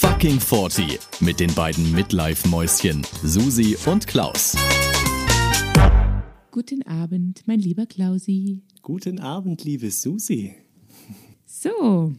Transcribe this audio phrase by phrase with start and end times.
[0.00, 4.56] Fucking 40 mit den beiden Midlife-Mäuschen Susi und Klaus.
[6.50, 8.62] Guten Abend, mein lieber Klausi.
[8.80, 10.54] Guten Abend, liebe Susi.
[11.44, 12.14] So,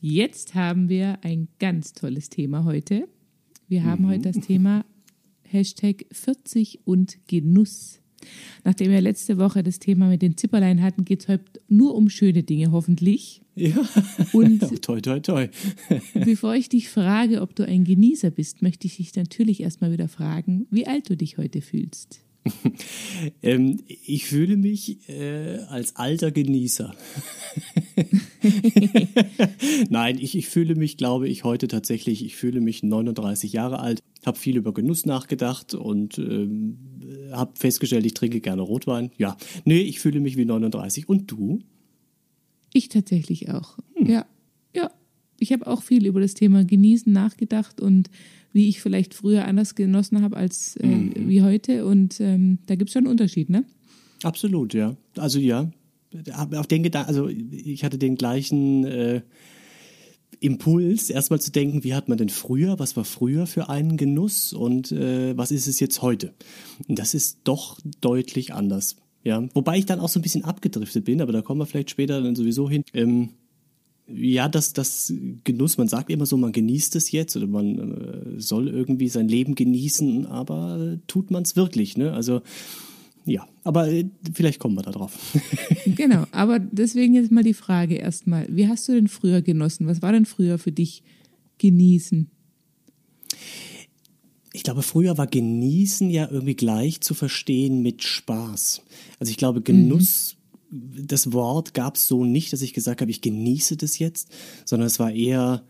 [0.00, 3.06] jetzt haben wir ein ganz tolles Thema heute.
[3.68, 4.84] Wir haben heute das Thema
[5.42, 8.01] Hashtag 40 und Genuss.
[8.64, 12.08] Nachdem wir letzte Woche das Thema mit den Zipperlein hatten, geht es heute nur um
[12.08, 13.42] schöne Dinge, hoffentlich.
[13.54, 13.86] Ja,
[14.32, 15.48] Und toi, toi, toi.
[16.14, 20.08] bevor ich dich frage, ob du ein Genießer bist, möchte ich dich natürlich erstmal wieder
[20.08, 22.20] fragen, wie alt du dich heute fühlst.
[23.40, 26.94] Ähm, ich fühle mich äh, als alter Genießer.
[29.90, 34.00] Nein, ich, ich fühle mich, glaube ich, heute tatsächlich, ich fühle mich 39 Jahre alt,
[34.26, 36.78] habe viel über Genuss nachgedacht und ähm,
[37.32, 39.10] habe festgestellt, ich trinke gerne Rotwein.
[39.18, 41.08] Ja, nee, ich fühle mich wie 39.
[41.08, 41.60] Und du?
[42.72, 43.78] Ich tatsächlich auch.
[43.98, 44.26] Ja,
[44.74, 44.90] ja.
[45.38, 48.10] Ich habe auch viel über das Thema Genießen nachgedacht und
[48.52, 51.84] wie ich vielleicht früher anders genossen habe als äh, wie heute.
[51.86, 53.64] Und ähm, da gibt es schon einen Unterschied, ne?
[54.22, 54.96] Absolut, ja.
[55.16, 55.70] Also ja,
[56.52, 59.22] auf den Gedanken, also ich hatte den gleichen äh,
[60.40, 64.52] Impuls, erstmal zu denken, wie hat man denn früher, was war früher für einen Genuss
[64.52, 66.32] und äh, was ist es jetzt heute?
[66.88, 68.96] Und das ist doch deutlich anders.
[69.24, 71.90] Ja, wobei ich dann auch so ein bisschen abgedriftet bin, aber da kommen wir vielleicht
[71.90, 72.82] später dann sowieso hin.
[72.92, 73.30] Ähm,
[74.08, 75.12] ja, das, das
[75.44, 79.28] Genuss, man sagt immer so, man genießt es jetzt oder man äh, soll irgendwie sein
[79.28, 82.12] Leben genießen, aber äh, tut man es wirklich, ne?
[82.12, 82.42] Also
[83.24, 85.18] ja, aber äh, vielleicht kommen wir da drauf.
[85.84, 89.86] Genau, aber deswegen jetzt mal die Frage erstmal, wie hast du denn früher genossen?
[89.88, 91.02] Was war denn früher für dich
[91.58, 92.30] genießen?
[94.52, 98.82] Ich glaube, früher war genießen ja irgendwie gleich zu verstehen mit Spaß.
[99.18, 100.36] Also ich glaube, Genuss,
[100.70, 104.28] das Wort gab es so nicht, dass ich gesagt habe, ich genieße das jetzt,
[104.64, 105.64] sondern es war eher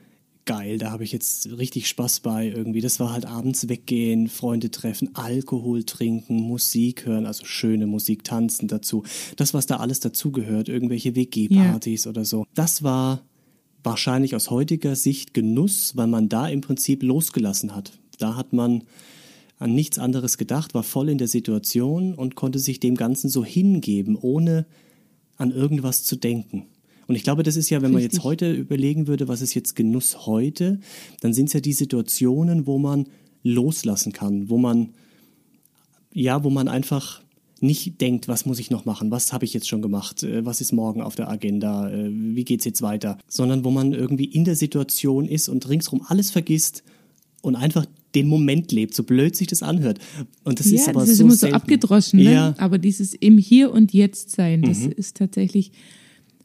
[0.45, 2.81] geil, da habe ich jetzt richtig Spaß bei irgendwie.
[2.81, 8.69] Das war halt abends weggehen, Freunde treffen, Alkohol trinken, Musik hören, also schöne Musik, tanzen
[8.69, 9.05] dazu.
[9.37, 12.47] Das, was da alles dazugehört, irgendwelche WG-Partys oder so.
[12.55, 13.23] Das war
[13.83, 17.93] wahrscheinlich aus heutiger Sicht Genuss, weil man da im Prinzip losgelassen hat.
[18.19, 18.85] Da hat man
[19.59, 23.45] an nichts anderes gedacht, war voll in der Situation und konnte sich dem Ganzen so
[23.45, 24.67] hingeben, ohne
[25.37, 26.67] an irgendwas zu denken.
[27.13, 29.77] Und ich glaube, das ist ja, wenn man jetzt heute überlegen würde, was ist jetzt
[29.77, 30.81] Genuss heute,
[31.21, 33.05] dann sind es ja die Situationen, wo man
[33.43, 34.95] loslassen kann, wo man,
[36.15, 37.21] ja, wo man einfach
[37.61, 40.63] nicht denkt, was muss ich noch machen, was habe ich jetzt schon gemacht, äh, was
[40.63, 44.47] ist morgen auf der Agenda, äh, wie geht's jetzt weiter, sondern wo man irgendwie in
[44.47, 46.83] der Situation ist und ringsrum alles vergisst
[47.43, 47.85] und einfach
[48.15, 49.99] den Moment lebt, so blöd sich das anhört.
[50.45, 52.33] Und das ist ja, aber das ist so immer so abgedroschen, ne?
[52.33, 52.57] Ja, Mhm.
[52.57, 55.73] aber dieses im Hier und Jetzt sein, das ist tatsächlich,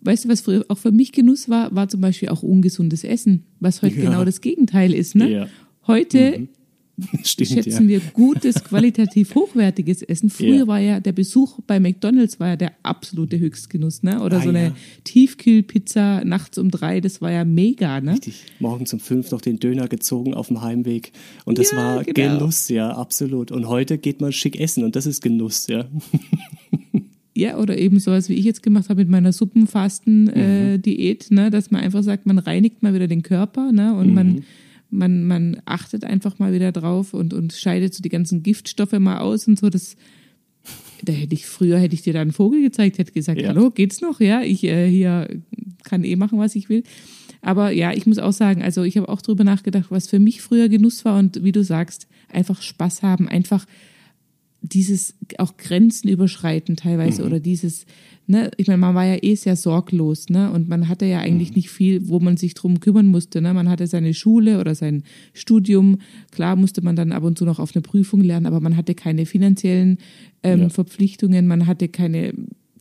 [0.07, 3.43] weißt du, was früher auch für mich Genuss war, war zum Beispiel auch ungesundes Essen,
[3.59, 4.09] was heute Ja.
[4.09, 5.13] genau das Gegenteil ist.
[5.15, 5.29] Ne?
[5.31, 5.47] Ja.
[5.85, 6.47] Heute
[7.23, 7.89] stimmt, schätzen ja.
[7.89, 10.31] wir gutes, qualitativ hochwertiges Essen.
[10.31, 10.67] Früher Ja.
[10.67, 14.23] war ja der Besuch bei McDonalds war ja der absolute Höchstgenuss, ne?
[14.23, 14.75] Oder Ah, so eine ja.
[15.03, 18.13] Tiefkühlpizza nachts um drei, das war ja mega, ne?
[18.13, 18.45] Richtig.
[18.59, 21.11] Morgens um fünf noch den Döner gezogen auf dem Heimweg.
[21.45, 22.39] Und das war genau.
[22.39, 23.51] Genuss, ja, absolut.
[23.51, 25.85] Und heute geht man schick essen und das ist Genuss, ja.
[27.37, 31.49] Ja, oder eben sowas, wie ich jetzt gemacht habe mit meiner Suppenfasten-Diät, ne?
[31.51, 33.95] Dass man einfach sagt, man reinigt mal wieder den Körper, ne?
[33.95, 34.43] Und man
[34.89, 39.19] man, man achtet einfach mal wieder drauf und, und scheidet so die ganzen Giftstoffe mal
[39.19, 39.69] aus und so.
[39.69, 39.97] Das,
[41.03, 43.49] da hätte ich früher hätte ich dir da einen Vogel gezeigt, hätte gesagt, Ja.
[43.49, 44.21] hallo, geht's noch?
[44.21, 45.27] Ja, ich äh, hier
[45.83, 46.83] kann eh machen, was ich will.
[47.41, 50.41] Aber ja, ich muss auch sagen, also ich habe auch drüber nachgedacht, was für mich
[50.41, 53.65] früher Genuss war und wie du sagst, einfach Spaß haben, einfach
[54.73, 57.85] dieses auch Grenzen überschreiten teilweise oder dieses,
[58.27, 61.55] ne, ich meine, man war ja eh sehr sorglos, ne, und man hatte ja eigentlich
[61.55, 65.03] nicht viel, wo man sich drum kümmern musste, ne, man hatte seine Schule oder sein
[65.33, 65.99] Studium,
[66.31, 68.95] klar musste man dann ab und zu noch auf eine Prüfung lernen, aber man hatte
[68.95, 69.97] keine finanziellen
[70.43, 70.69] ähm, Ja.
[70.69, 72.33] Verpflichtungen, man hatte keine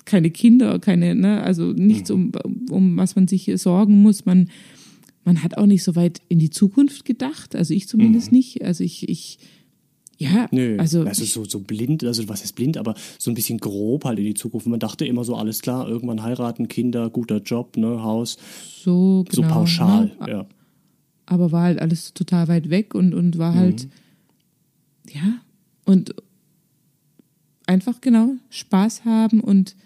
[0.05, 2.31] keine Kinder, keine, ne, also nichts, um,
[2.71, 4.49] um was man sich sorgen muss, man
[5.25, 8.85] man hat auch nicht so weit in die Zukunft gedacht, also ich zumindest nicht, also
[8.85, 9.39] ich ich
[10.19, 13.59] ja, Nö, also, also so, so blind, also was ist blind, aber so ein bisschen
[13.59, 14.67] grob halt in die Zukunft.
[14.67, 18.39] Man dachte immer so, alles klar, irgendwann heiraten, Kinder, guter Job, ne, Haus,
[18.83, 20.31] so, so genau, pauschal, Ne?
[20.31, 20.47] ja.
[21.27, 23.89] Aber war halt alles total weit weg und, und war halt,
[25.13, 25.41] ja,
[25.85, 26.15] und
[27.67, 29.77] einfach genau Spaß haben und,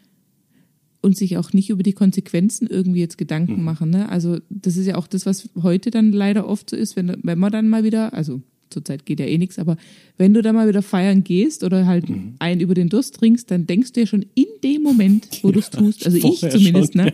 [1.00, 3.90] und sich auch nicht über die Konsequenzen irgendwie jetzt Gedanken machen.
[3.90, 4.08] Ne?
[4.10, 7.38] Also das ist ja auch das, was heute dann leider oft so ist, wenn, wenn
[7.38, 9.76] man dann mal wieder, also zurzeit geht ja eh nichts, aber
[10.16, 12.06] wenn du da mal wieder feiern gehst oder halt
[12.38, 15.58] einen über den Durst trinkst, dann denkst du ja schon in dem Moment, wo du
[15.58, 17.12] es tust, also ich zumindest, schon, ne,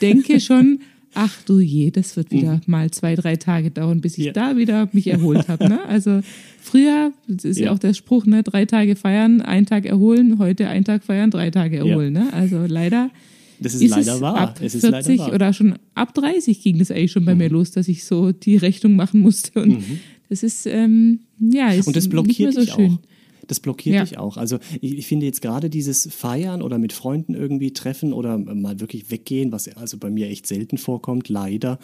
[0.00, 0.80] denke schon,
[1.14, 2.62] Ach du je, das wird wieder mhm.
[2.66, 4.32] mal zwei, drei Tage dauern, bis ich ja.
[4.32, 5.68] da wieder mich erholt habe.
[5.68, 5.84] Ne?
[5.86, 6.20] Also
[6.60, 7.66] früher, das ist ja.
[7.66, 7.72] ja.
[7.72, 11.50] auch der Spruch, ne, drei Tage feiern, ein Tag erholen, heute ein Tag feiern, drei
[11.50, 12.14] Tage erholen.
[12.14, 12.24] Ja.
[12.24, 12.32] Ne?
[12.32, 13.10] Also leider.
[13.58, 14.38] Das ist, ist leider es wahr.
[14.38, 15.34] Ab es ist 40 wahr.
[15.34, 17.38] oder schon ab 30 ging das eigentlich schon bei mhm.
[17.38, 19.60] mir los, dass ich so die Rechnung machen musste.
[19.60, 20.00] Und mhm.
[20.30, 22.92] Das ist, ähm, ja, ist Und das blockiert nicht so schön.
[22.94, 23.46] Auch.
[23.48, 24.04] Das blockiert ja.
[24.04, 24.36] dich auch.
[24.36, 28.78] Also ich, ich, finde jetzt gerade dieses Feiern oder mit Freunden irgendwie treffen oder mal
[28.78, 31.80] wirklich weggehen, was also bei mir echt selten vorkommt, leider.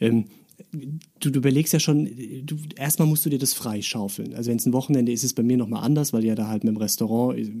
[0.00, 0.24] Ähm,
[0.72, 2.10] du, du überlegst ja schon,
[2.44, 4.34] du, erstmal musst du dir das freischaufeln.
[4.34, 6.48] Also wenn es ein Wochenende ist, ist es bei mir nochmal anders, weil ja da
[6.48, 7.52] halt mit dem Restaurant äh,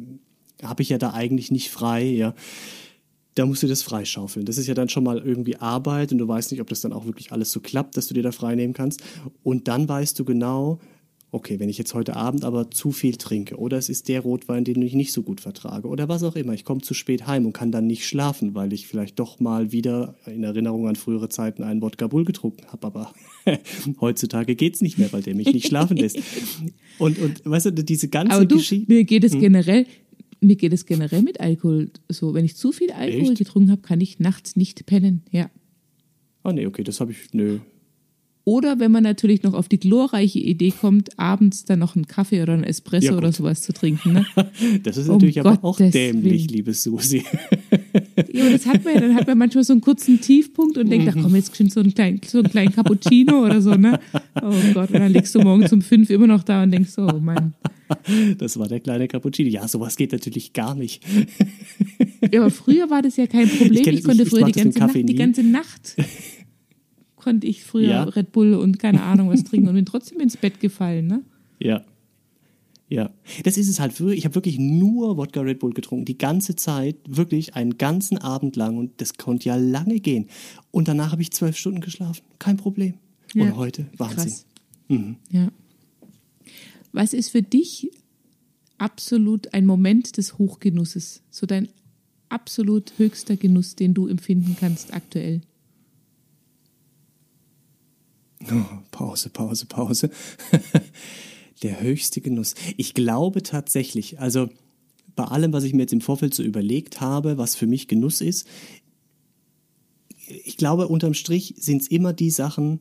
[0.64, 2.34] habe ich ja da eigentlich nicht frei, ja.
[3.36, 4.46] Da musst du das freischaufeln.
[4.46, 6.92] Das ist ja dann schon mal irgendwie Arbeit und du weißt nicht, ob das dann
[6.92, 9.02] auch wirklich alles so klappt, dass du dir da frei nehmen kannst.
[9.42, 10.80] Und dann weißt du genau,
[11.32, 14.64] okay, wenn ich jetzt heute Abend aber zu viel trinke oder es ist der Rotwein,
[14.64, 17.46] den ich nicht so gut vertrage oder was auch immer, ich komme zu spät heim
[17.46, 21.28] und kann dann nicht schlafen, weil ich vielleicht doch mal wieder in Erinnerung an frühere
[21.28, 23.12] Zeiten einen Wodka Bull getrunken habe, aber
[24.00, 26.18] heutzutage geht es nicht mehr, weil der mich nicht schlafen lässt.
[26.98, 28.90] Und, und weißt du, diese ganze Geschichte.
[28.90, 29.40] Mir geht es hm?
[29.40, 29.84] generell,
[30.40, 32.34] mir geht es generell mit Alkohol so.
[32.34, 33.38] Wenn ich zu viel Alkohol Echt?
[33.38, 35.50] getrunken habe, kann ich nachts nicht pennen, ja.
[36.42, 37.58] Ah, nee, okay, das habe ich, nö,
[38.48, 42.42] oder wenn man natürlich noch auf die glorreiche Idee kommt, abends dann noch einen Kaffee
[42.42, 44.12] oder einen Espresso ja, oder sowas zu trinken.
[44.12, 44.26] Ne?
[44.84, 46.48] Das ist natürlich um aber auch dämlich, Willen.
[46.48, 47.24] liebe Susi.
[48.32, 50.88] Ja, aber das hat man ja, dann hat man manchmal so einen kurzen Tiefpunkt und
[50.88, 53.98] denkt, ach komm, jetzt schon so einen kleinen, so einen kleinen Cappuccino oder so, ne?
[54.42, 57.18] Oh Gott, und dann liegst du morgens um fünf immer noch da und denkst, oh
[57.20, 57.54] Mann.
[58.38, 59.48] Das war der kleine Cappuccino.
[59.48, 61.04] Ja, sowas geht natürlich gar nicht.
[62.32, 63.82] Ja, aber früher war das ja kein Problem.
[63.82, 65.96] Ich, ich konnte ich, früher die ganze, Nacht, die ganze Nacht
[67.26, 68.02] konnte ich früher ja.
[68.04, 71.22] Red Bull und keine Ahnung was trinken und bin trotzdem ins Bett gefallen, ne?
[71.58, 71.84] Ja.
[72.88, 73.10] Ja,
[73.42, 73.98] das ist es halt.
[73.98, 78.54] Ich habe wirklich nur Wodka Red Bull getrunken, die ganze Zeit, wirklich einen ganzen Abend
[78.54, 80.28] lang und das konnte ja lange gehen.
[80.70, 82.94] Und danach habe ich zwölf Stunden geschlafen, kein Problem.
[83.34, 83.44] Ja.
[83.44, 84.34] Und heute Wahnsinn.
[84.88, 85.16] Mhm.
[85.30, 85.50] Ja.
[86.92, 87.90] Was ist für dich
[88.78, 91.22] absolut ein Moment des Hochgenusses?
[91.30, 91.68] So dein
[92.28, 95.42] absolut höchster Genuss, den du empfinden kannst aktuell?
[98.50, 100.10] Oh, Pause, Pause, Pause.
[101.62, 102.54] Der höchste Genuss.
[102.76, 104.48] Ich glaube tatsächlich, also
[105.14, 108.20] bei allem, was ich mir jetzt im Vorfeld so überlegt habe, was für mich Genuss
[108.20, 108.46] ist,
[110.28, 112.80] ich glaube, unterm Strich sind es immer die Sachen,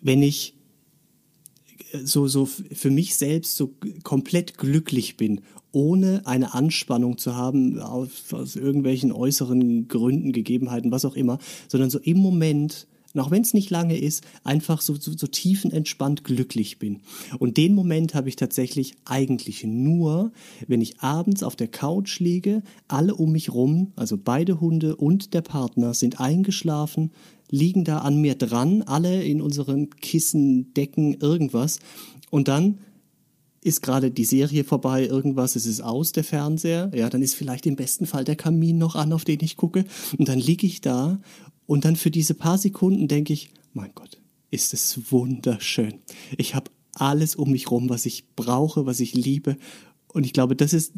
[0.00, 0.54] wenn ich
[2.04, 5.40] so, so für mich selbst so komplett glücklich bin,
[5.72, 11.90] ohne eine Anspannung zu haben, aus, aus irgendwelchen äußeren Gründen, Gegebenheiten, was auch immer, sondern
[11.90, 12.86] so im Moment
[13.16, 17.00] auch wenn es nicht lange ist, einfach so, so, so tiefenentspannt glücklich bin.
[17.38, 20.30] Und den Moment habe ich tatsächlich eigentlich nur,
[20.66, 25.34] wenn ich abends auf der Couch liege, alle um mich rum, also beide Hunde und
[25.34, 27.10] der Partner sind eingeschlafen,
[27.50, 31.78] liegen da an mir dran, alle in unseren Kissen, Decken, irgendwas.
[32.30, 32.78] Und dann
[33.62, 37.66] ist gerade die Serie vorbei, irgendwas, es ist aus, der Fernseher, ja, dann ist vielleicht
[37.66, 39.84] im besten Fall der Kamin noch an, auf den ich gucke,
[40.16, 41.20] und dann liege ich da
[41.66, 44.20] und dann für diese paar Sekunden denke ich, mein Gott,
[44.50, 45.94] ist es wunderschön.
[46.36, 49.56] Ich habe alles um mich rum, was ich brauche, was ich liebe.
[50.12, 50.94] Und ich glaube, das ist,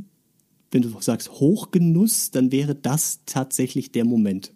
[0.70, 4.53] wenn du sagst Hochgenuss, dann wäre das tatsächlich der Moment.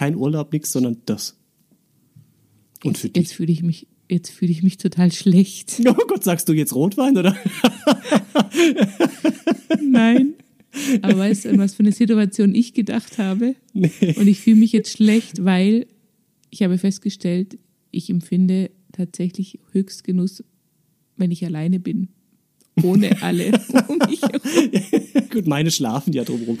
[0.00, 1.36] Kein Urlaub, nichts, sondern das.
[2.82, 3.22] Und für dich.
[3.22, 5.78] Jetzt fühle ich mich, jetzt fühle ich mich total schlecht.
[5.86, 7.36] Oh Gott, sagst du jetzt Rotwein, oder?
[9.82, 10.36] Nein.
[11.02, 13.56] Aber weißt du, an was für eine Situation ich gedacht habe?
[13.74, 13.90] Nee.
[14.16, 15.86] Und ich fühle mich jetzt schlecht, weil
[16.48, 17.58] ich habe festgestellt,
[17.90, 20.42] ich empfinde tatsächlich Höchstgenuss,
[21.18, 22.08] wenn ich alleine bin.
[22.82, 23.52] Ohne alle
[23.88, 25.28] um mich herum.
[25.28, 26.56] Gut, meine schlafen ja drumherum.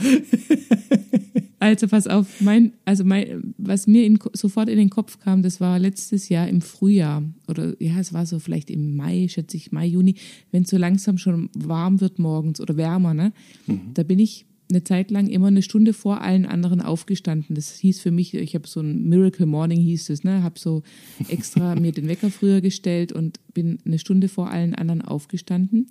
[1.60, 5.60] Also pass auf, mein, also mein, was mir in, sofort in den Kopf kam, das
[5.60, 9.70] war letztes Jahr im Frühjahr oder ja, es war so vielleicht im Mai, schätze ich,
[9.70, 10.14] Mai, Juni,
[10.52, 13.34] wenn es so langsam schon warm wird morgens oder wärmer, ne?
[13.66, 13.92] Mhm.
[13.92, 17.54] Da bin ich eine Zeit lang immer eine Stunde vor allen anderen aufgestanden.
[17.54, 20.82] Das hieß für mich, ich habe so ein Miracle Morning hieß es, ne, habe so
[21.28, 25.90] extra mir den Wecker früher gestellt und bin eine Stunde vor allen anderen aufgestanden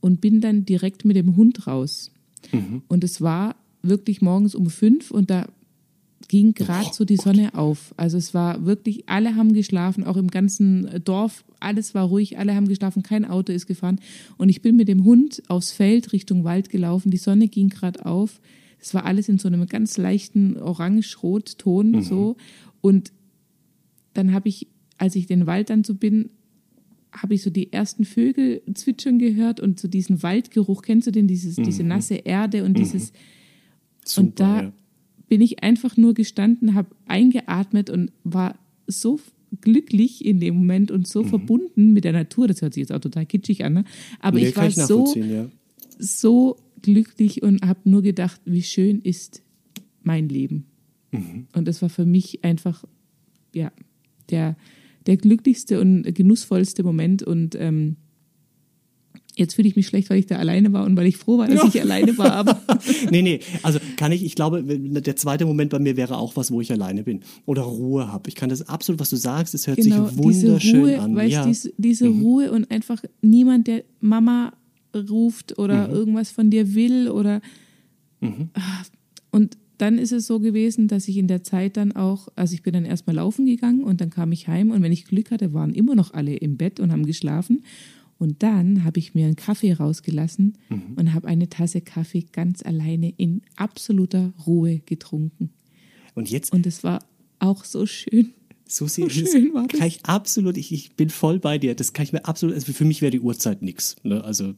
[0.00, 2.12] und bin dann direkt mit dem Hund raus.
[2.52, 2.82] Mhm.
[2.86, 5.46] Und es war wirklich morgens um fünf und da
[6.28, 7.94] ging gerade so die Sonne auf.
[7.96, 12.54] Also es war wirklich, alle haben geschlafen, auch im ganzen Dorf, alles war ruhig, alle
[12.54, 14.00] haben geschlafen, kein Auto ist gefahren.
[14.36, 18.04] Und ich bin mit dem Hund aufs Feld Richtung Wald gelaufen, die Sonne ging gerade
[18.04, 18.40] auf.
[18.80, 22.02] Es war alles in so einem ganz leichten Orange-Rot-Ton mhm.
[22.02, 22.36] so.
[22.80, 23.12] Und
[24.12, 24.68] dann habe ich,
[24.98, 26.30] als ich den Wald dann so bin,
[27.10, 31.26] habe ich so die ersten Vögel zwitschern gehört und so diesen Waldgeruch, kennst du den,
[31.26, 31.64] dieses, mhm.
[31.64, 32.82] diese nasse Erde und mhm.
[32.82, 33.12] dieses
[34.08, 34.72] Super, und da ja.
[35.28, 39.20] bin ich einfach nur gestanden, habe eingeatmet und war so
[39.60, 41.28] glücklich in dem Moment und so mhm.
[41.28, 42.48] verbunden mit der Natur.
[42.48, 43.84] Das hört sich jetzt auch total kitschig an, ne?
[44.20, 45.48] aber nee, ich war ich so, ja.
[45.98, 49.42] so glücklich und habe nur gedacht, wie schön ist
[50.02, 50.66] mein Leben.
[51.12, 51.46] Mhm.
[51.54, 52.84] Und das war für mich einfach,
[53.54, 53.72] ja,
[54.30, 54.56] der,
[55.06, 57.96] der glücklichste und genussvollste Moment und ähm,
[59.38, 61.46] Jetzt fühle ich mich schlecht, weil ich da alleine war und weil ich froh war,
[61.46, 61.68] dass ja.
[61.68, 62.32] ich alleine war.
[62.32, 62.60] Aber
[63.10, 66.50] nee, nee, also kann ich, ich glaube, der zweite Moment bei mir wäre auch was,
[66.50, 68.28] wo ich alleine bin oder Ruhe habe.
[68.28, 71.14] Ich kann das absolut, was du sagst, es hört genau, sich wunderschön Ruhe, an.
[71.14, 71.46] Weißt, ja.
[71.46, 72.22] diese, diese mhm.
[72.22, 74.54] Ruhe und einfach niemand, der Mama
[74.92, 75.94] ruft oder mhm.
[75.94, 77.40] irgendwas von dir will oder
[78.20, 78.50] mhm.
[78.54, 78.82] Ah,
[79.30, 82.64] und dann ist es so gewesen, dass ich in der Zeit dann auch, also ich
[82.64, 85.54] bin dann erstmal laufen gegangen und dann kam ich heim und wenn ich Glück hatte,
[85.54, 87.62] waren immer noch alle im Bett und haben geschlafen
[88.18, 90.94] und dann habe ich mir einen Kaffee rausgelassen mhm.
[90.96, 95.50] und habe eine Tasse Kaffee ganz alleine in absoluter Ruhe getrunken.
[96.14, 96.52] Und jetzt?
[96.52, 97.04] Und es war
[97.38, 98.32] auch so schön.
[98.66, 99.78] So, so schön war das.
[99.78, 101.74] Kann ich absolut, ich, ich bin voll bei dir.
[101.74, 103.96] Das kann ich mir absolut, also für mich wäre die Uhrzeit nichts.
[104.02, 104.22] Ne?
[104.22, 104.54] Also,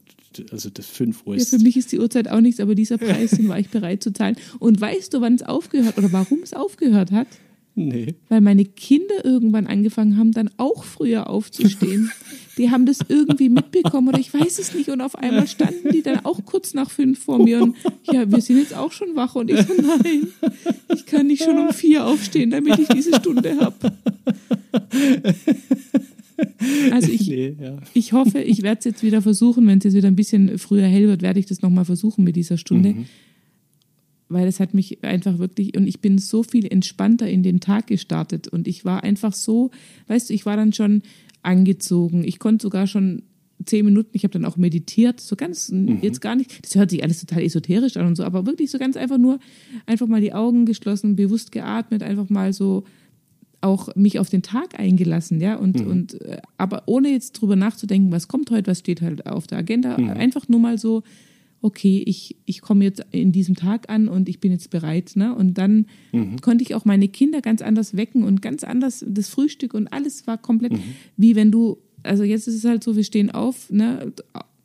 [0.51, 1.51] also das 5 Uhr ist.
[1.51, 4.03] Ja, für mich ist die Uhrzeit auch nichts, aber dieser Preis, den war ich bereit
[4.03, 4.35] zu zahlen.
[4.59, 7.27] Und weißt du, wann es aufgehört oder warum es aufgehört hat?
[7.75, 8.15] Nee.
[8.27, 12.11] Weil meine Kinder irgendwann angefangen haben, dann auch früher aufzustehen.
[12.61, 14.89] Die haben das irgendwie mitbekommen oder ich weiß es nicht.
[14.89, 17.75] Und auf einmal standen die dann auch kurz nach fünf vor mir und
[18.11, 19.33] ja, wir sind jetzt auch schon wach.
[19.33, 20.27] Und ich so, nein,
[20.93, 23.93] ich kann nicht schon um vier aufstehen, damit ich diese Stunde habe.
[26.91, 27.77] Also ich, nee, ja.
[27.95, 30.85] ich hoffe, ich werde es jetzt wieder versuchen, wenn es jetzt wieder ein bisschen früher
[30.85, 32.89] hell wird, werde ich das nochmal versuchen mit dieser Stunde.
[32.89, 33.05] Mhm
[34.33, 37.87] weil es hat mich einfach wirklich, und ich bin so viel entspannter in den Tag
[37.87, 39.71] gestartet und ich war einfach so,
[40.07, 41.01] weißt du, ich war dann schon
[41.43, 43.23] angezogen, ich konnte sogar schon
[43.65, 45.99] zehn Minuten, ich habe dann auch meditiert, so ganz, mhm.
[46.01, 48.79] jetzt gar nicht, das hört sich alles total esoterisch an und so, aber wirklich so
[48.79, 49.39] ganz einfach nur,
[49.85, 52.83] einfach mal die Augen geschlossen, bewusst geatmet, einfach mal so
[53.61, 55.91] auch mich auf den Tag eingelassen, ja, und, mhm.
[55.91, 59.59] und äh, aber ohne jetzt drüber nachzudenken, was kommt heute, was steht halt auf der
[59.59, 60.09] Agenda, mhm.
[60.09, 61.03] einfach nur mal so
[61.61, 65.11] okay, ich, ich komme jetzt in diesem Tag an und ich bin jetzt bereit.
[65.15, 65.33] Ne?
[65.35, 66.41] Und dann mhm.
[66.41, 70.25] konnte ich auch meine Kinder ganz anders wecken und ganz anders das Frühstück und alles
[70.27, 70.83] war komplett, mhm.
[71.17, 74.11] wie wenn du, also jetzt ist es halt so, wir stehen auf, ne,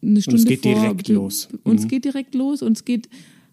[0.03, 1.49] eine Stunde und es geht vor, direkt los.
[1.65, 1.89] Und mhm.
[1.89, 3.09] geht direkt los und es geht,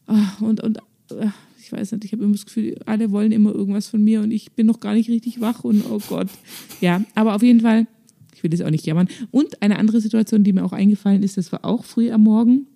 [0.08, 0.80] oh, und, und
[1.12, 4.22] oh, ich weiß nicht, ich habe immer das Gefühl, alle wollen immer irgendwas von mir
[4.22, 6.28] und ich bin noch gar nicht richtig wach und oh Gott.
[6.80, 7.88] Ja, aber auf jeden Fall,
[8.36, 9.10] ich will das auch nicht jammern.
[9.32, 12.68] Und eine andere Situation, die mir auch eingefallen ist, das war auch früh am Morgen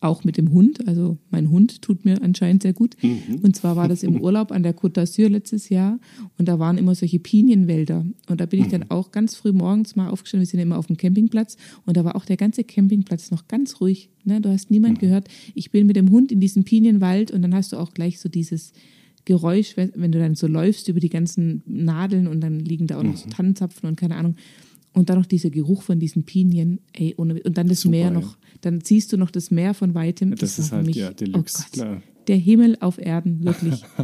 [0.00, 0.86] auch mit dem Hund.
[0.88, 2.96] Also mein Hund tut mir anscheinend sehr gut.
[3.02, 3.40] Mhm.
[3.42, 5.98] Und zwar war das im Urlaub an der Côte d'Azur letztes Jahr
[6.38, 8.06] und da waren immer solche Pinienwälder.
[8.28, 8.90] Und da bin ich dann mhm.
[8.90, 10.46] auch ganz früh morgens mal aufgestanden.
[10.46, 13.80] Wir sind immer auf dem Campingplatz und da war auch der ganze Campingplatz noch ganz
[13.80, 14.10] ruhig.
[14.24, 14.40] Ne?
[14.40, 15.06] Du hast niemand mhm.
[15.06, 15.28] gehört.
[15.54, 18.28] Ich bin mit dem Hund in diesem Pinienwald und dann hast du auch gleich so
[18.28, 18.72] dieses
[19.26, 23.02] Geräusch, wenn du dann so läufst über die ganzen Nadeln und dann liegen da auch
[23.02, 23.32] noch so mhm.
[23.32, 24.36] Tannenzapfen und keine Ahnung.
[24.92, 28.10] Und dann noch dieser Geruch von diesen Pinien, ey, ohne, und dann das Super, Meer
[28.10, 30.30] noch, dann siehst du noch das Meer von weitem.
[30.30, 32.02] Das, das ist halt, mich, ja, Deluxe, oh klar.
[32.26, 33.82] Der Himmel auf Erden, wirklich.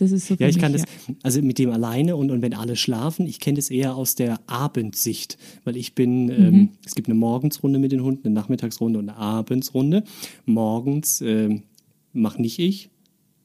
[0.00, 0.78] Das ist so ja, ich mich, kann ja.
[0.78, 0.86] das,
[1.22, 4.40] also mit dem alleine und, und wenn alle schlafen, ich kenne das eher aus der
[4.46, 6.30] Abendsicht, weil ich bin, mhm.
[6.30, 10.04] ähm, es gibt eine Morgensrunde mit den Hunden, eine Nachmittagsrunde und eine Abendsrunde.
[10.46, 11.60] Morgens äh,
[12.14, 12.88] mache nicht ich,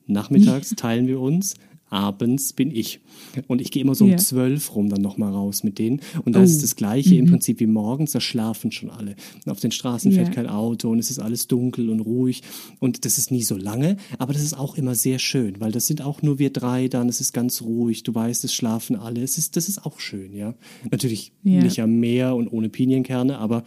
[0.08, 1.56] nachmittags teilen wir uns,
[1.90, 3.00] abends bin ich.
[3.48, 6.02] Und ich gehe immer so um zwölf rum dann nochmal raus mit denen.
[6.24, 6.44] Und da oh.
[6.44, 7.20] ist das Gleiche mhm.
[7.20, 9.16] im Prinzip wie morgens, da schlafen schon alle.
[9.46, 10.18] Und auf den Straßen ja.
[10.18, 12.42] fährt kein Auto und es ist alles dunkel und ruhig.
[12.80, 15.88] Und das ist nie so lange, aber das ist auch immer sehr schön, weil das
[15.88, 19.22] sind auch nur wir drei dann, es ist ganz ruhig, du weißt, es schlafen alle.
[19.22, 20.56] Es ist, das ist auch schön, ja.
[20.90, 21.62] Natürlich ja.
[21.62, 23.64] nicht am Meer und ohne Pinienkerne, aber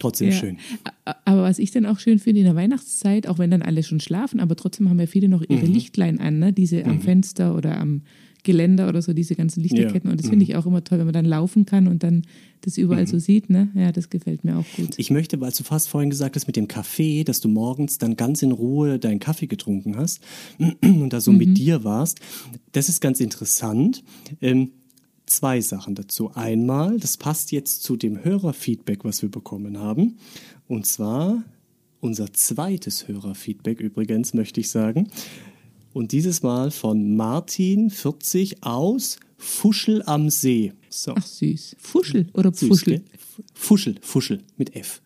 [0.00, 0.34] Trotzdem ja.
[0.34, 0.56] schön.
[1.04, 4.00] Aber was ich dann auch schön finde in der Weihnachtszeit, auch wenn dann alle schon
[4.00, 5.72] schlafen, aber trotzdem haben ja viele noch ihre mhm.
[5.72, 6.52] Lichtlein an, ne?
[6.52, 6.90] diese mhm.
[6.90, 8.02] am Fenster oder am
[8.42, 10.08] Geländer oder so, diese ganzen Lichterketten.
[10.08, 10.12] Ja.
[10.12, 10.30] Und das mhm.
[10.30, 12.22] finde ich auch immer toll, wenn man dann laufen kann und dann
[12.62, 13.08] das überall mhm.
[13.08, 13.50] so sieht.
[13.50, 13.68] Ne?
[13.74, 14.98] Ja, das gefällt mir auch gut.
[14.98, 18.16] Ich möchte, weil du fast vorhin gesagt hast mit dem Kaffee, dass du morgens dann
[18.16, 20.20] ganz in Ruhe deinen Kaffee getrunken hast
[20.82, 21.54] und da so mit mhm.
[21.54, 22.20] dir warst.
[22.72, 24.02] Das ist ganz interessant.
[24.40, 24.70] Ähm,
[25.30, 26.30] zwei Sachen dazu.
[26.34, 30.18] Einmal, das passt jetzt zu dem Hörerfeedback, was wir bekommen haben.
[30.68, 31.42] Und zwar
[32.00, 35.10] unser zweites Hörerfeedback übrigens, möchte ich sagen.
[35.92, 40.72] Und dieses Mal von Martin 40 aus Fuschel am See.
[40.88, 41.14] So.
[41.16, 41.76] Ach süß.
[41.78, 43.02] Fuschel oder Fuschel?
[43.54, 45.00] Fuschel, Fuschel mit F.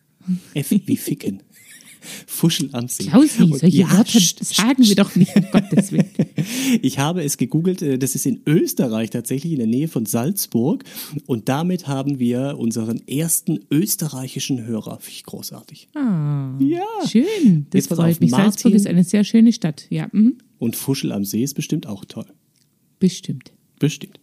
[0.53, 1.41] F wie Ficken.
[2.27, 3.05] Fuschel am See.
[3.05, 6.09] Klausi, solche ja, Wörter sagen wir doch nicht, um Gottes Willen.
[6.81, 10.83] Ich habe es gegoogelt, äh, das ist in Österreich tatsächlich, in der Nähe von Salzburg.
[11.25, 14.99] Und damit haben wir unseren ersten österreichischen Hörer.
[14.99, 15.89] Finde ich großartig.
[15.95, 16.83] Ah, ja.
[17.07, 17.67] schön.
[17.71, 18.31] Das freut mich.
[18.31, 20.07] Martin, Salzburg ist eine sehr schöne Stadt, ja.
[20.11, 20.37] Mhm.
[20.57, 22.25] Und Fuschel am See ist bestimmt auch toll.
[22.99, 23.51] Bestimmt.
[23.79, 24.19] Bestimmt.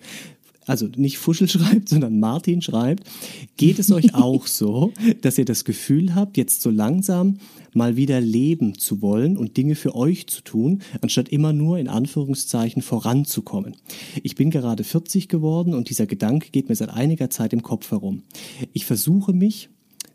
[0.66, 3.04] Also nicht Fuschel schreibt, sondern Martin schreibt,
[3.56, 7.38] geht es euch auch so, dass ihr das Gefühl habt, jetzt so langsam
[7.74, 11.88] mal wieder leben zu wollen und Dinge für euch zu tun, anstatt immer nur in
[11.88, 13.76] Anführungszeichen voranzukommen?
[14.22, 17.90] Ich bin gerade 40 geworden und dieser Gedanke geht mir seit einiger Zeit im Kopf
[17.90, 18.22] herum.
[18.72, 19.70] Ich versuche mich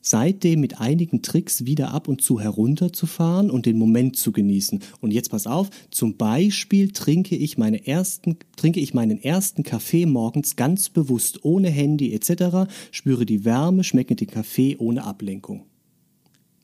[0.10, 4.80] seitdem mit einigen Tricks wieder ab und zu herunterzufahren und den Moment zu genießen.
[5.02, 10.06] Und jetzt pass auf, zum Beispiel trinke ich, meine ersten, trinke ich meinen ersten Kaffee
[10.06, 15.66] morgens ganz bewusst, ohne Handy etc., spüre die Wärme, schmecke den Kaffee ohne Ablenkung.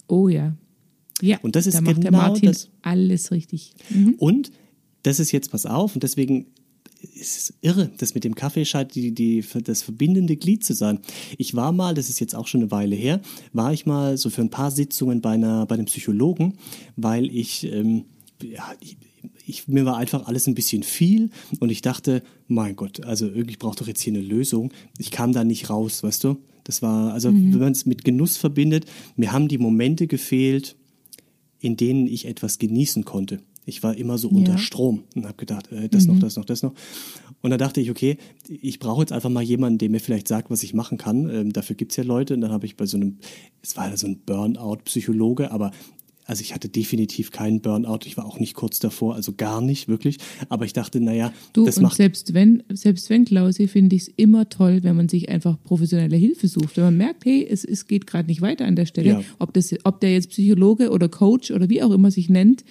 [0.08, 0.56] Oh ja.
[1.22, 2.70] Ja, und das ist da macht genau der Martin das.
[2.82, 3.74] alles richtig.
[3.90, 4.16] Mhm.
[4.18, 4.52] Und
[5.04, 6.63] das ist jetzt, pass auf, und deswegen es
[7.04, 11.00] ist irre, das mit dem Kaffee scheint die, die, das verbindende Glied zu sein.
[11.38, 14.30] Ich war mal, das ist jetzt auch schon eine Weile her, war ich mal so
[14.30, 16.58] für ein paar Sitzungen bei, einer, bei einem Psychologen,
[16.96, 18.06] weil ich, ähm,
[18.42, 18.98] ja, ich,
[19.46, 21.30] ich, mir war einfach alles ein bisschen viel
[21.60, 24.72] und ich dachte, mein Gott, also irgendwie braucht doch jetzt hier eine Lösung.
[24.98, 26.38] Ich kam da nicht raus, weißt du?
[26.64, 27.54] Das war, also mhm.
[27.54, 30.76] wenn man es mit Genuss verbindet, mir haben die Momente gefehlt,
[31.60, 33.40] in denen ich etwas genießen konnte.
[33.66, 34.38] Ich war immer so ja.
[34.38, 36.14] unter Strom und habe gedacht, äh, das mhm.
[36.14, 36.74] noch, das noch, das noch.
[37.42, 38.18] Und dann dachte ich, okay,
[38.48, 41.30] ich brauche jetzt einfach mal jemanden, der mir vielleicht sagt, was ich machen kann.
[41.30, 42.34] Ähm, dafür gibt's ja Leute.
[42.34, 43.18] Und dann habe ich bei so einem,
[43.62, 45.72] es war so ein Burnout-Psychologe, aber
[46.26, 48.00] also ich hatte definitiv keinen Burnout.
[48.06, 50.18] Ich war auch nicht kurz davor, also gar nicht, wirklich.
[50.50, 51.98] Aber ich dachte, naja, du, das und macht.
[51.98, 56.16] Selbst wenn, selbst wenn, Klausi, finde ich es immer toll, wenn man sich einfach professionelle
[56.16, 56.78] Hilfe sucht.
[56.78, 59.10] Wenn man merkt, hey, es, es geht gerade nicht weiter an der Stelle.
[59.10, 59.22] Ja.
[59.40, 62.64] Ob, das, ob der jetzt Psychologe oder Coach oder wie auch immer sich nennt,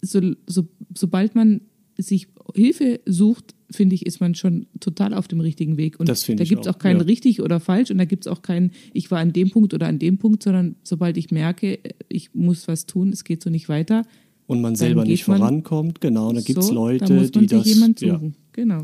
[0.00, 1.60] so, so, sobald man
[1.98, 5.98] sich Hilfe sucht, finde ich, ist man schon total auf dem richtigen Weg.
[5.98, 7.02] Und da gibt es auch, auch kein ja.
[7.02, 9.86] richtig oder falsch und da gibt es auch kein, ich war an dem Punkt oder
[9.86, 13.68] an dem Punkt, sondern sobald ich merke, ich muss was tun, es geht so nicht
[13.68, 14.02] weiter.
[14.46, 17.54] Und man selber nicht vorankommt, genau, da gibt es so, Leute, da muss man die
[17.54, 17.66] sich das.
[17.66, 18.28] Jemand suchen.
[18.28, 18.42] Ja.
[18.52, 18.82] Genau.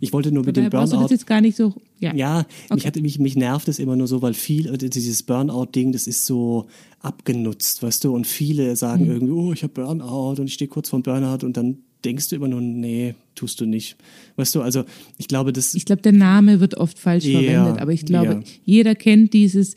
[0.00, 0.90] Ich wollte nur mit dem Burnout.
[0.90, 1.02] Burnout.
[1.04, 1.74] Das jetzt gar nicht so.
[2.04, 2.74] Ja, ja okay.
[2.74, 6.06] mich, hat, mich, mich nervt es immer nur so, weil viel, äh, dieses Burnout-Ding, das
[6.06, 6.66] ist so
[7.00, 8.14] abgenutzt, weißt du?
[8.14, 9.10] Und viele sagen mhm.
[9.10, 12.36] irgendwie, oh, ich habe Burnout und ich stehe kurz vor Burnout und dann denkst du
[12.36, 13.96] immer nur, nee, tust du nicht.
[14.36, 14.84] Weißt du, also
[15.18, 15.74] ich glaube, das.
[15.74, 18.40] Ich glaube, der Name wird oft falsch ja, verwendet, aber ich glaube, ja.
[18.64, 19.74] jeder kennt dieses,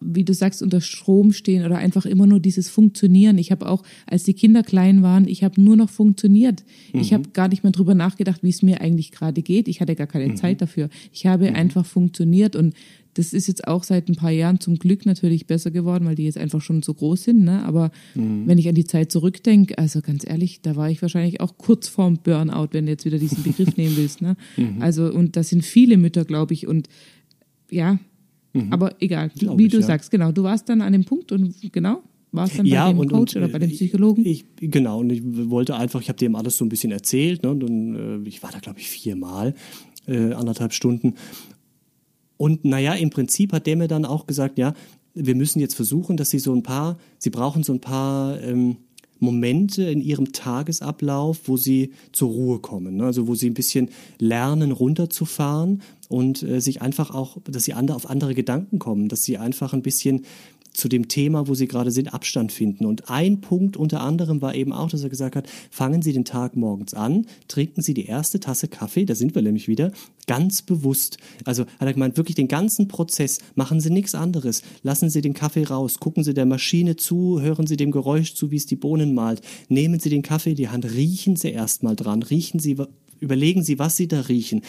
[0.00, 3.38] wie du sagst, unter Strom stehen oder einfach immer nur dieses Funktionieren.
[3.38, 6.64] Ich habe auch, als die Kinder klein waren, ich habe nur noch funktioniert.
[6.92, 7.00] Mhm.
[7.00, 9.68] Ich habe gar nicht mehr drüber nachgedacht, wie es mir eigentlich gerade geht.
[9.68, 10.36] Ich hatte gar keine mhm.
[10.36, 10.88] Zeit dafür.
[11.12, 11.56] Ich habe mhm.
[11.56, 12.74] einfach funktioniert und
[13.14, 16.24] das ist jetzt auch seit ein paar Jahren zum Glück natürlich besser geworden, weil die
[16.24, 17.44] jetzt einfach schon so groß sind.
[17.44, 17.64] Ne?
[17.64, 18.46] Aber Mhm.
[18.46, 21.88] wenn ich an die Zeit zurückdenke, also ganz ehrlich, da war ich wahrscheinlich auch kurz
[21.88, 24.20] vorm Burnout, wenn du jetzt wieder diesen Begriff nehmen willst.
[24.20, 24.36] Ne?
[24.56, 24.82] Mhm.
[24.82, 26.66] Also, und das sind viele Mütter, glaube ich.
[26.66, 26.88] Und
[27.70, 27.98] ja,
[28.54, 28.72] Mhm.
[28.72, 29.86] aber egal, Glaub wie ich, du ja.
[29.86, 32.98] sagst, genau, du warst dann an dem Punkt und genau, warst dann Ja, bei dem
[33.00, 34.24] und- Coach und, oder bei dem Psychologen.
[34.24, 37.50] Ich, genau, und ich wollte einfach, ich habe dem alles so ein bisschen erzählt, ne,
[37.50, 39.54] und dann, äh, ich war da, glaube ich, viermal,
[40.06, 41.14] äh, anderthalb Stunden.
[42.36, 44.74] Und naja, im Prinzip hat der mir dann auch gesagt, ja,
[45.14, 48.76] wir müssen jetzt versuchen, dass sie so ein paar, sie brauchen so ein paar ähm,
[49.20, 52.96] Momente in ihrem Tagesablauf, wo sie zur Ruhe kommen.
[52.96, 53.04] Ne?
[53.04, 53.88] Also wo sie ein bisschen
[54.18, 55.82] lernen, runterzufahren
[56.14, 59.72] und äh, sich einfach auch, dass sie andere, auf andere Gedanken kommen, dass sie einfach
[59.72, 60.22] ein bisschen
[60.72, 62.84] zu dem Thema, wo Sie gerade sind, Abstand finden.
[62.84, 66.24] Und ein Punkt unter anderem war eben auch, dass er gesagt hat, fangen Sie den
[66.24, 69.92] Tag morgens an, trinken Sie die erste Tasse Kaffee, da sind wir nämlich wieder,
[70.26, 71.18] ganz bewusst.
[71.44, 75.34] Also hat er gemeint, wirklich den ganzen Prozess, machen Sie nichts anderes, lassen Sie den
[75.34, 78.76] Kaffee raus, gucken Sie der Maschine zu, hören Sie dem Geräusch zu, wie es die
[78.76, 82.76] Bohnen malt, nehmen Sie den Kaffee in die Hand, riechen Sie erstmal dran, riechen Sie,
[83.20, 84.62] überlegen Sie, was Sie da riechen,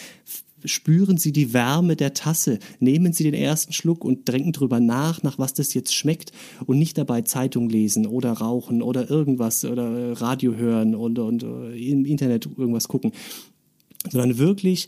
[0.65, 5.23] spüren Sie die Wärme der Tasse, nehmen Sie den ersten Schluck und denken drüber nach,
[5.23, 6.31] nach was das jetzt schmeckt.
[6.65, 11.43] Und nicht dabei Zeitung lesen oder rauchen oder irgendwas oder äh, Radio hören und, und
[11.43, 13.11] äh, im Internet irgendwas gucken,
[14.09, 14.87] sondern wirklich,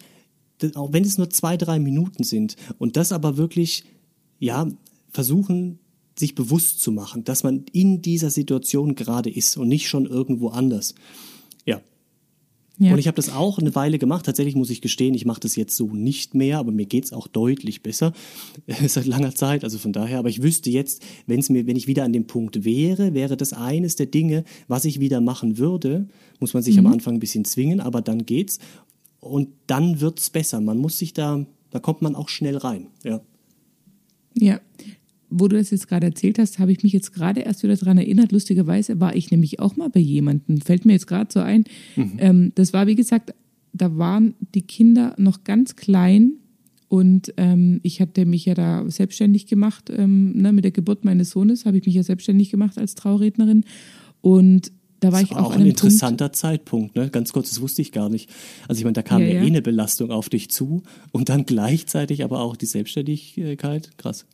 [0.76, 3.86] auch wenn es nur zwei, drei Minuten sind und das aber wirklich,
[4.40, 4.68] ja,
[5.10, 5.80] versuchen,
[6.18, 10.50] sich bewusst zu machen, dass man in dieser Situation gerade ist und nicht schon irgendwo
[10.50, 10.96] anders.
[11.66, 11.82] Ja,
[12.78, 12.94] ja.
[12.94, 14.26] und ich habe das auch eine Weile gemacht.
[14.26, 17.28] Tatsächlich muss ich gestehen, ich mache das jetzt so nicht mehr, aber mir geht's auch
[17.28, 18.14] deutlich besser
[18.88, 19.64] seit langer Zeit.
[19.64, 22.28] Also von daher, aber ich wüsste jetzt, wenn es mir, wenn ich wieder an dem
[22.28, 26.08] Punkt wäre, wäre das eines der Dinge, was ich wieder machen würde.
[26.40, 28.60] Muss man sich am Anfang ein bisschen zwingen, aber dann geht's
[29.20, 30.62] und dann wird's besser.
[30.62, 32.88] Man muss sich da, da kommt man auch schnell rein.
[33.04, 33.22] Ja.
[34.40, 34.60] Ja,
[35.30, 37.98] wo du das jetzt gerade erzählt hast, habe ich mich jetzt gerade erst wieder daran
[37.98, 38.32] erinnert.
[38.32, 40.62] Lustigerweise war ich nämlich auch mal bei jemandem.
[40.62, 41.66] Fällt mir jetzt gerade so ein.
[42.20, 43.34] Ähm, das war, wie gesagt,
[43.74, 46.34] da waren die Kinder noch ganz klein
[46.90, 49.90] und ähm, ich hatte mich ja da selbstständig gemacht.
[49.90, 53.66] Ähm, ne, mit der Geburt meines Sohnes habe ich mich ja selbstständig gemacht als Traurednerin.
[54.22, 57.10] Und da war das ich war auch ein interessanter Punkt, Zeitpunkt, ne?
[57.10, 58.30] Ganz kurz, das wusste ich gar nicht.
[58.68, 59.44] Also ich meine, da kam Ja, ja, ja.
[59.44, 63.92] eh eine Belastung auf dich zu und dann gleichzeitig aber auch die Selbstständigkeit.
[63.98, 64.26] Krass.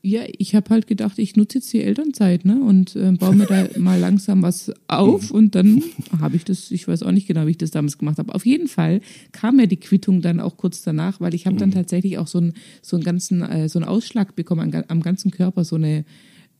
[0.00, 2.62] Ja, ich habe halt gedacht, ich nutze jetzt die Elternzeit, ne?
[2.62, 5.82] Und äh, baue mir da mal langsam was auf und dann
[6.20, 8.34] habe ich das, ich weiß auch nicht genau, wie ich das damals gemacht habe.
[8.34, 9.00] Auf jeden Fall
[9.32, 12.38] kam mir die Quittung dann auch kurz danach, weil ich habe dann tatsächlich auch so
[12.38, 16.04] einen so einen ganzen äh, so einen Ausschlag bekommen am, am ganzen Körper, so eine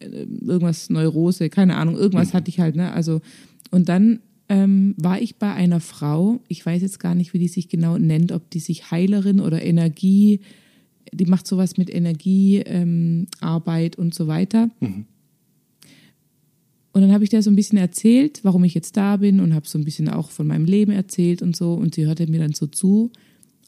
[0.00, 2.92] äh, irgendwas Neurose, keine Ahnung, irgendwas hatte ich halt, ne?
[2.92, 3.20] Also
[3.70, 7.48] und dann ähm, war ich bei einer Frau, ich weiß jetzt gar nicht, wie die
[7.48, 10.40] sich genau nennt, ob die sich Heilerin oder Energie,
[11.12, 14.70] die macht sowas mit Energiearbeit ähm, Arbeit und so weiter.
[16.92, 19.54] Und dann habe ich da so ein bisschen erzählt, warum ich jetzt da bin und
[19.54, 21.74] habe so ein bisschen auch von meinem Leben erzählt und so.
[21.74, 23.12] Und sie hörte mir dann so zu.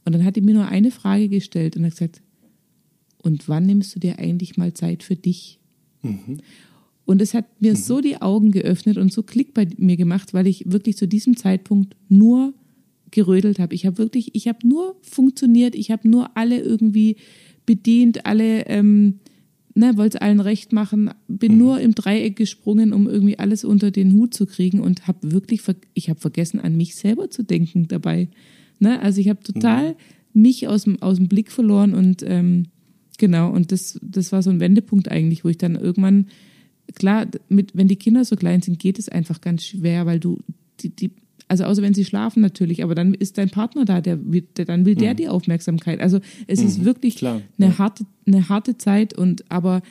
[0.04, 2.22] Und dann hat die mir nur eine Frage gestellt und hat gesagt,
[3.22, 5.60] und wann nimmst du dir eigentlich mal Zeit für dich?
[7.04, 10.46] Und es hat mir so die Augen geöffnet und so Klick bei mir gemacht, weil
[10.46, 12.54] ich wirklich zu diesem Zeitpunkt nur
[13.10, 13.74] gerödelt habe.
[13.74, 17.16] Ich habe wirklich, ich habe nur funktioniert, ich habe nur alle irgendwie
[17.66, 19.20] bedient, alle, ähm,
[19.74, 23.90] ne, wollte es allen recht machen, bin nur im Dreieck gesprungen, um irgendwie alles unter
[23.90, 25.62] den Hut zu kriegen und habe wirklich,
[25.94, 28.28] ich habe vergessen, an mich selber zu denken dabei.
[28.78, 29.00] Ne?
[29.00, 29.96] Also ich habe total
[30.32, 32.66] mich aus dem, aus dem Blick verloren und ähm,
[33.18, 36.26] genau, und das, das war so ein Wendepunkt eigentlich, wo ich dann irgendwann,
[36.94, 40.38] klar, mit, wenn die Kinder so klein sind, geht es einfach ganz schwer, weil du
[40.80, 41.10] die, die
[41.50, 44.86] also außer wenn sie schlafen natürlich, aber dann ist dein Partner da, der, der dann
[44.86, 46.00] will der die Aufmerksamkeit.
[46.00, 49.82] Also es ist wirklich klar, eine harte, eine harte Zeit und aber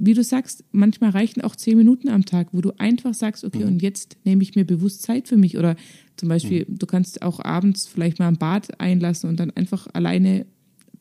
[0.00, 3.64] wie du sagst, manchmal reichen auch zehn Minuten am Tag, wo du einfach sagst, okay,
[3.64, 5.58] und jetzt nehme ich mir bewusst Zeit für mich.
[5.58, 5.74] Oder
[6.16, 10.46] zum Beispiel, du kannst auch abends vielleicht mal ein Bad einlassen und dann einfach alleine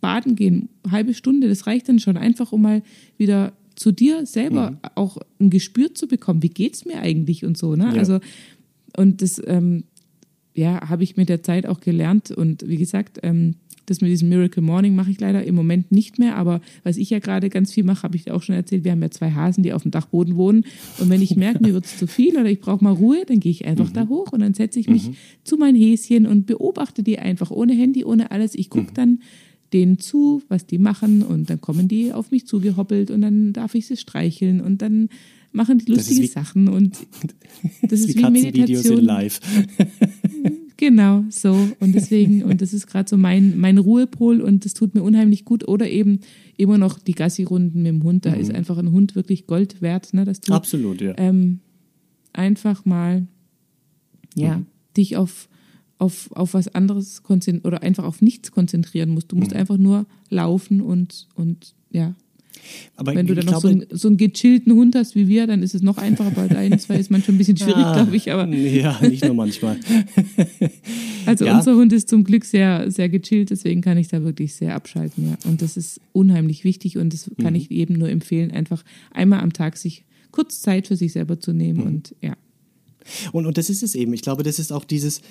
[0.02, 0.70] baden gehen.
[0.90, 2.18] Halbe Stunde, das reicht dann schon.
[2.18, 2.82] Einfach um mal
[3.18, 7.76] wieder zu dir selber auch ein Gespür zu bekommen, wie geht's mir eigentlich und so.
[7.76, 7.92] Ne?
[7.94, 8.00] Ja.
[8.00, 8.20] Also,
[8.98, 9.86] und das, ähm,
[10.54, 12.32] ja, habe ich mit der Zeit auch gelernt.
[12.32, 13.56] Und wie gesagt, ähm,
[13.86, 16.36] das mit diesem Miracle Morning mache ich leider im Moment nicht mehr.
[16.36, 18.84] Aber was ich ja gerade ganz viel mache, habe ich dir auch schon erzählt.
[18.84, 20.66] Wir haben ja zwei Hasen, die auf dem Dachboden wohnen.
[21.00, 23.40] Und wenn ich merke, mir wird es zu viel oder ich brauche mal Ruhe, dann
[23.40, 25.12] gehe ich einfach da hoch und dann setze ich mich
[25.44, 28.56] zu meinen Häschen und beobachte die einfach ohne Handy, ohne alles.
[28.56, 29.20] Ich gucke dann
[29.74, 33.76] denen zu, was die machen und dann kommen die auf mich zugehoppelt und dann darf
[33.76, 35.10] ich sie streicheln und dann
[35.52, 36.98] machen die lustige wie- Sachen und
[37.82, 39.02] das ist wie in Meditation.
[39.04, 39.40] live.
[40.80, 41.54] Genau, so.
[41.80, 45.44] Und deswegen, und das ist gerade so mein, mein Ruhepol und das tut mir unheimlich
[45.44, 45.68] gut.
[45.68, 46.20] Oder eben
[46.56, 48.28] immer noch die Gassi-Runden mit dem Hund.
[48.28, 51.16] Da ist einfach ein Hund wirklich Gold wert, ne, dass du Absolut, ja.
[51.18, 51.62] ähm,
[52.32, 53.28] einfach mal
[54.36, 54.62] ja,
[54.96, 55.50] dich auf,
[55.98, 59.32] auf, auf was anderes konzentrieren oder einfach auf nichts konzentrieren musst.
[59.32, 62.14] Du musst einfach nur laufen und, und ja.
[62.96, 65.46] Aber Wenn du dann noch glaube, so, einen, so einen gechillten Hund hast wie wir,
[65.48, 66.32] dann ist es noch einfacher.
[66.32, 68.32] Bei deinen zwei ist manchmal ein bisschen schwierig, Ah, glaube ich.
[68.32, 69.78] Aber Ja, nicht nur manchmal.
[71.26, 71.58] Also Ja.
[71.58, 75.30] unser Hund ist zum Glück sehr, sehr gechillt, deswegen kann ich da wirklich sehr abschalten,
[75.30, 75.38] ja.
[75.50, 79.52] Und das ist unheimlich wichtig und das kann ich eben nur empfehlen, einfach einmal am
[79.52, 82.36] Tag sich kurz Zeit für sich selber zu nehmen und ja.
[83.34, 84.14] Und, und das ist es eben.
[84.14, 85.22] Ich glaube, das ist auch dieses,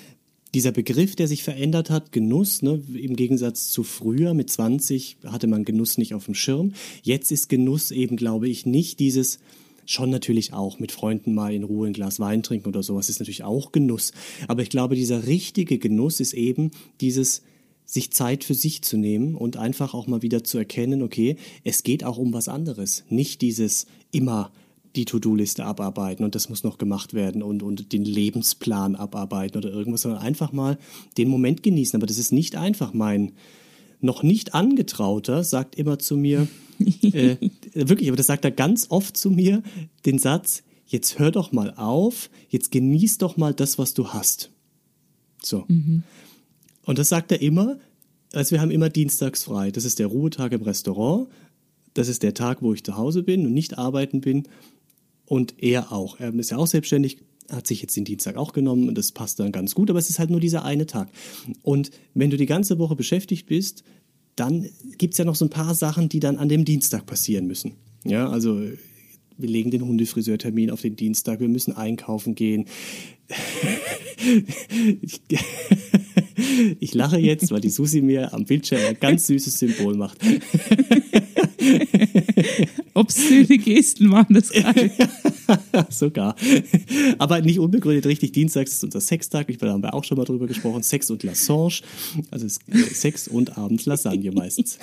[0.57, 2.81] dieser Begriff, der sich verändert hat, Genuss, ne?
[2.91, 6.73] im Gegensatz zu früher, mit 20 hatte man Genuss nicht auf dem Schirm.
[7.03, 9.37] Jetzt ist Genuss eben, glaube ich, nicht dieses,
[9.85, 13.19] schon natürlich auch mit Freunden mal in Ruhe ein Glas Wein trinken oder sowas, ist
[13.19, 14.13] natürlich auch Genuss.
[14.47, 17.43] Aber ich glaube, dieser richtige Genuss ist eben dieses,
[17.85, 21.83] sich Zeit für sich zu nehmen und einfach auch mal wieder zu erkennen, okay, es
[21.83, 23.03] geht auch um was anderes.
[23.09, 24.51] Nicht dieses immer
[24.97, 29.71] die To-Do-Liste abarbeiten und das muss noch gemacht werden und, und den Lebensplan abarbeiten oder
[29.71, 30.77] irgendwas, sondern einfach mal
[31.17, 31.97] den Moment genießen.
[31.97, 32.93] Aber das ist nicht einfach.
[32.93, 33.33] Mein
[34.01, 36.47] noch nicht angetrauter sagt immer zu mir,
[37.01, 37.37] äh,
[37.73, 39.63] wirklich, aber das sagt er ganz oft zu mir,
[40.05, 44.51] den Satz, jetzt hör doch mal auf, jetzt genieß doch mal das, was du hast.
[45.41, 45.65] So.
[46.85, 47.77] Und das sagt er immer,
[48.33, 49.71] also wir haben immer dienstags frei.
[49.71, 51.27] Das ist der Ruhetag im Restaurant.
[51.93, 54.47] Das ist der Tag, wo ich zu Hause bin und nicht arbeiten bin.
[55.27, 56.19] Und er auch.
[56.19, 57.17] Er ist ja auch selbstständig,
[57.51, 60.09] hat sich jetzt den Dienstag auch genommen und das passt dann ganz gut, aber es
[60.09, 61.09] ist halt nur dieser eine Tag.
[61.63, 63.83] Und wenn du die ganze Woche beschäftigt bist,
[64.35, 67.47] dann gibt es ja noch so ein paar Sachen, die dann an dem Dienstag passieren
[67.47, 67.73] müssen.
[68.05, 68.61] Ja, also
[69.37, 72.65] wir legen den Hundefriseurtermin auf den Dienstag, wir müssen einkaufen gehen.
[75.01, 75.21] ich,
[76.79, 80.19] ich lache jetzt, weil die Susi mir am Bildschirm ein ganz süßes Symbol macht.
[82.93, 84.91] Obszöne Gesten machen das gerade.
[85.89, 86.35] Sogar.
[87.17, 88.31] Aber nicht unbegründet richtig.
[88.31, 89.49] Dienstags ist unser Sextag.
[89.49, 90.83] Ich, da haben wir auch schon mal drüber gesprochen.
[90.83, 91.81] Sex und Lassange.
[92.31, 94.77] Also es- äh, Sex und abends Lasagne meistens.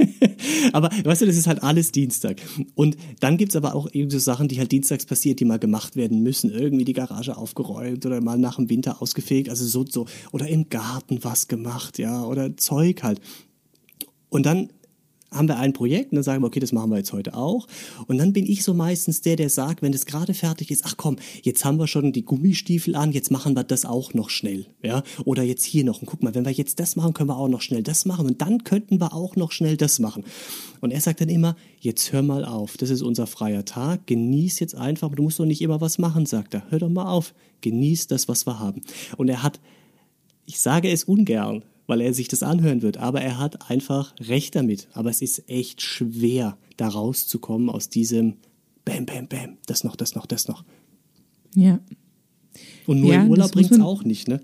[0.72, 2.40] aber weißt du, das ist halt alles Dienstag.
[2.74, 5.96] Und dann gibt's aber auch irgendwie so Sachen, die halt dienstags passiert, die mal gemacht
[5.96, 6.50] werden müssen.
[6.50, 10.06] Irgendwie die Garage aufgeräumt oder mal nach dem Winter ausgefegt, also so, so.
[10.32, 13.20] Oder im Garten was gemacht, ja, oder Zeug halt.
[14.28, 14.68] Und dann
[15.30, 17.66] haben wir ein Projekt und dann sagen wir, okay, das machen wir jetzt heute auch.
[18.06, 20.96] Und dann bin ich so meistens der, der sagt, wenn das gerade fertig ist, ach
[20.96, 24.66] komm, jetzt haben wir schon die Gummistiefel an, jetzt machen wir das auch noch schnell,
[24.82, 25.02] ja?
[25.24, 27.48] Oder jetzt hier noch und guck mal, wenn wir jetzt das machen, können wir auch
[27.48, 30.24] noch schnell das machen und dann könnten wir auch noch schnell das machen.
[30.80, 34.60] Und er sagt dann immer, jetzt hör mal auf, das ist unser freier Tag, genieß
[34.60, 36.62] jetzt einfach, du musst doch nicht immer was machen, sagt er.
[36.70, 38.82] Hör doch mal auf, genieß das, was wir haben.
[39.16, 39.60] Und er hat,
[40.46, 42.98] ich sage es ungern, weil er sich das anhören wird.
[42.98, 44.86] Aber er hat einfach recht damit.
[44.92, 48.34] Aber es ist echt schwer, da rauszukommen aus diesem
[48.84, 50.64] Bam, Bam, Bam, das noch, das noch, das noch.
[51.56, 51.80] Ja.
[52.86, 54.40] Und nur Ja, im Urlaub bringt es auch nicht, ne?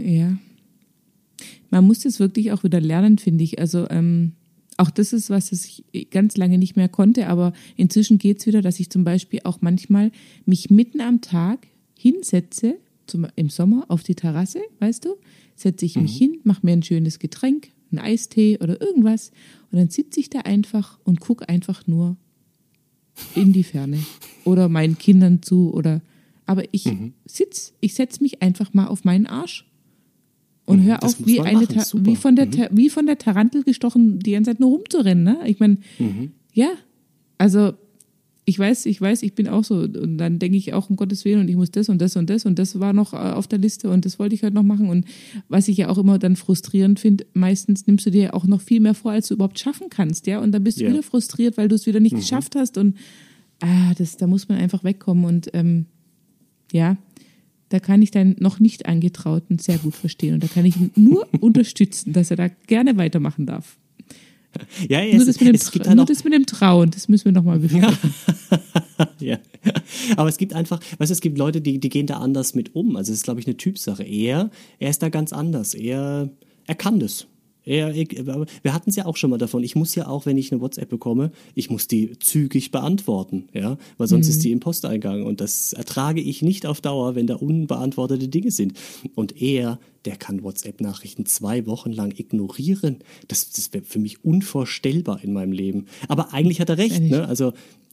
[0.00, 0.36] Ja.
[1.70, 3.58] Man muss das wirklich auch wieder lernen, finde ich.
[3.58, 4.32] Also ähm,
[4.78, 8.62] auch das ist was, das ich ganz lange nicht mehr konnte, aber inzwischen geht's wieder,
[8.62, 10.12] dass ich zum Beispiel auch manchmal
[10.46, 15.16] mich mitten am Tag hinsetze, zum, im Sommer auf die Terrasse, weißt du,
[15.56, 19.32] setze ich mich hin, mache mir ein schönes Getränk, einen Eistee oder irgendwas
[19.72, 22.16] und dann sitze ich da einfach und gucke einfach nur
[23.34, 24.06] in die Ferne
[24.44, 26.00] oder meinen Kindern zu oder
[26.46, 26.90] aber ich
[27.26, 29.66] sitz, ich setz mich einfach mal auf meinen Arsch
[30.64, 32.68] und Mhm, hör das auf, wie eine machen, wie von der Mhm.
[32.72, 35.24] Wie von der Tarantel gestochen, die ganze Zeit nur rumzurennen.
[35.24, 35.38] Ne?
[35.46, 36.32] Ich meine, Mhm.
[36.52, 36.70] ja,
[37.36, 37.72] also
[38.48, 41.24] ich weiß, ich weiß, ich bin auch so und dann denke ich auch um Gottes
[41.26, 43.46] Willen und ich muss das und das und das und das war noch äh, auf
[43.46, 45.04] der Liste und das wollte ich heute noch machen und
[45.48, 48.60] was ich ja auch immer dann frustrierend finde, meistens nimmst du dir ja auch noch
[48.62, 50.90] viel mehr vor, als du überhaupt schaffen kannst, ja und dann bist du Ja.
[50.90, 52.20] wieder frustriert, weil du es wieder nicht Mhm.
[52.20, 52.96] geschafft hast und
[53.60, 55.84] ah, das, da muss man einfach wegkommen und ähm,
[56.72, 56.96] ja,
[57.70, 60.90] da kann ich deinen noch nicht angetrauten sehr gut verstehen und da kann ich ihn
[60.96, 63.76] nur unterstützen, dass er da gerne weitermachen darf.
[64.88, 67.08] Ja, ja, nur es, das, mit dem, es halt nur das mit dem Trauen, das
[67.08, 67.96] müssen wir nochmal besprechen.
[69.20, 69.38] ja.
[70.16, 72.74] Aber es gibt einfach, weißt du, es gibt Leute, die, die gehen da anders mit
[72.74, 72.96] um.
[72.96, 74.02] Also es ist, glaube ich, eine Typsache.
[74.02, 75.74] Er, er ist da ganz anders.
[75.74, 76.30] Er,
[76.66, 77.26] er kann das.
[77.68, 79.62] Ich, aber wir hatten es ja auch schon mal davon.
[79.62, 83.76] Ich muss ja auch, wenn ich eine WhatsApp bekomme, ich muss die zügig beantworten, ja,
[83.98, 87.36] weil sonst ist die im Posteingang und das ertrage ich nicht auf Dauer, wenn da
[87.36, 88.72] unbeantwortete Dinge sind.
[89.14, 92.98] Und er, der kann WhatsApp-Nachrichten zwei Wochen lang ignorieren.
[93.28, 95.86] Das, das wäre für mich unvorstellbar in meinem Leben.
[96.08, 97.28] Aber eigentlich hat er recht, ne?
[97.28, 97.52] Also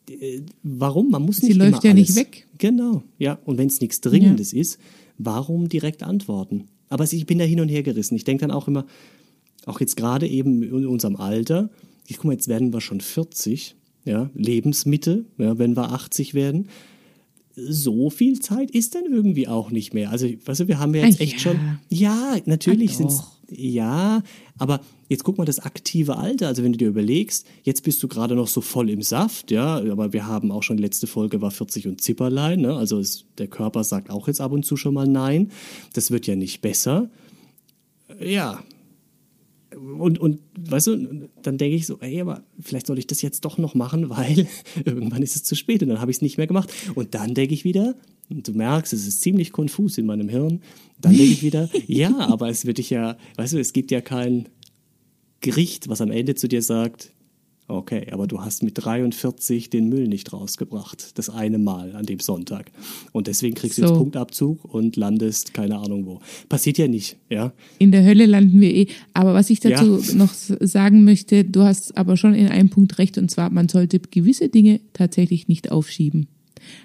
[0.10, 1.10] äh, warum?
[1.10, 2.16] Man muss Sie nicht läuft immer ja nicht alles.
[2.16, 2.48] weg.
[2.58, 3.40] Genau, ja.
[3.46, 4.80] Und wenn es nichts Dringendes ist,
[5.18, 6.70] warum direkt antworten?
[6.90, 8.16] Aber ich bin da hin und her gerissen.
[8.16, 8.86] Ich denke dann auch immer,
[9.66, 11.70] auch jetzt gerade eben in unserem Alter,
[12.08, 13.76] ich guck mal, jetzt werden wir schon 40,
[14.06, 16.70] ja, Lebensmitte, ja, wenn wir 80 werden.
[17.56, 20.12] So viel Zeit ist dann irgendwie auch nicht mehr.
[20.12, 21.40] Also, weißt du, wir haben ja jetzt echt ja.
[21.40, 21.60] schon.
[21.90, 23.18] Ja, natürlich sind's.
[23.18, 23.36] doch.
[23.50, 24.24] Ja,
[24.58, 26.48] aber jetzt guck mal das aktive Alter.
[26.48, 29.78] Also wenn du dir überlegst, jetzt bist du gerade noch so voll im Saft, ja,
[29.78, 32.76] aber wir haben auch schon, letzte Folge war 40 und Zipperlein, ne?
[32.76, 35.52] Also es, der Körper sagt auch jetzt ab und zu schon mal Nein.
[35.94, 37.10] Das wird ja nicht besser.
[38.20, 38.64] Ja.
[39.98, 43.46] Und, und weißt du, dann denke ich so, ey, aber vielleicht soll ich das jetzt
[43.46, 44.48] doch noch machen, weil
[44.84, 46.72] irgendwann ist es zu spät und dann habe ich es nicht mehr gemacht.
[46.96, 47.96] Und dann denke ich wieder,
[48.30, 50.62] und du merkst, es ist ziemlich konfus in meinem Hirn,
[51.00, 54.02] dann denke ich wieder, ja, aber es wird dich ja, weißt du, es gibt ja
[54.02, 54.50] kein
[55.42, 57.12] Gericht, was am Ende zu dir sagt,
[57.68, 62.20] okay, aber du hast mit 43 den Müll nicht rausgebracht, das eine Mal an dem
[62.20, 62.72] Sonntag.
[63.12, 63.88] Und deswegen kriegst du So.
[63.90, 66.20] jetzt Punktabzug und landest keine Ahnung wo.
[66.50, 67.54] Passiert ja nicht, ja.
[67.80, 68.88] In der Hölle landen wir eh.
[69.14, 70.16] Aber was ich dazu Ja.
[70.16, 74.00] noch sagen möchte, du hast aber schon in einem Punkt recht, und zwar, man sollte
[74.00, 76.28] gewisse Dinge tatsächlich nicht aufschieben.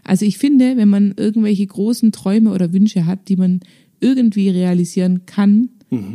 [0.04, 3.60] Also ich finde, wenn man irgendwelche großen Träume oder Wünsche hat, die man
[4.00, 5.68] irgendwie realisieren kann,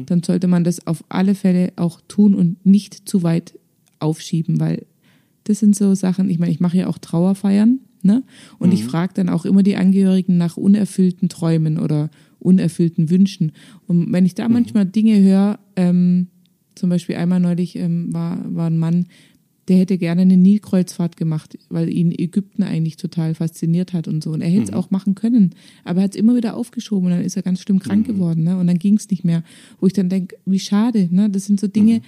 [0.06, 3.60] dann sollte man das auf alle Fälle auch tun und nicht zu weit
[4.00, 4.86] aufschieben, weil
[5.44, 8.24] das sind so Sachen, ich meine, ich mache ja auch Trauerfeiern, ne?
[8.58, 13.52] Und ich frage dann auch immer die Angehörigen nach unerfüllten Träumen oder unerfüllten Wünschen.
[13.88, 16.28] Und wenn ich da manchmal Dinge höre, ähm,
[16.76, 19.08] zum Beispiel einmal neulich ähm, war, war ein Mann,
[19.68, 24.32] der hätte gerne eine Nilkreuzfahrt gemacht, weil ihn Ägypten eigentlich total fasziniert hat und so.
[24.32, 27.12] Und er hätte es auch machen können, aber er hat es immer wieder aufgeschoben und
[27.12, 28.44] dann ist er ganz schlimm krank geworden.
[28.44, 28.58] Ne?
[28.58, 29.44] Und dann ging es nicht mehr.
[29.80, 31.08] Wo ich dann denke, wie schade.
[31.10, 31.30] Ne?
[31.32, 32.02] Das sind so Dinge,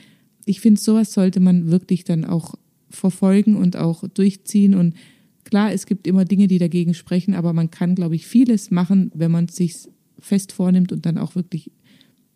[0.47, 2.55] ich finde, sowas sollte man wirklich dann auch
[2.89, 4.73] verfolgen und auch durchziehen.
[4.75, 4.95] Und
[5.43, 9.11] klar, es gibt immer Dinge, die dagegen sprechen, aber man kann, glaube ich, vieles machen,
[9.13, 9.75] wenn man es sich
[10.19, 11.69] fest vornimmt und dann auch wirklich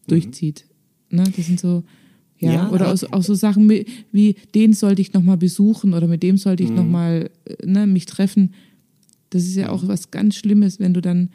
[0.07, 0.65] durchzieht.
[1.09, 1.23] Ne?
[1.35, 1.83] Das sind so,
[2.39, 6.21] ja, Ja, oder auch, auch so Sachen wie, den sollte ich nochmal besuchen oder mit
[6.23, 6.75] dem sollte ich Mhm.
[6.75, 7.29] noch mal
[7.63, 8.53] ne, mich treffen.
[9.29, 11.29] Das ist ja auch was ganz Schlimmes, wenn du dann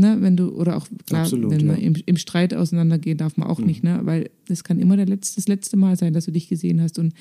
[0.00, 1.66] Ne, wenn du, oder auch klar, Absolut, wenn ja.
[1.72, 3.98] man im, im Streit auseinandergehen darf man auch nicht, ne?
[4.04, 7.00] Weil das kann immer der letzte, das letzte Mal sein, dass du dich gesehen hast.
[7.00, 7.14] Und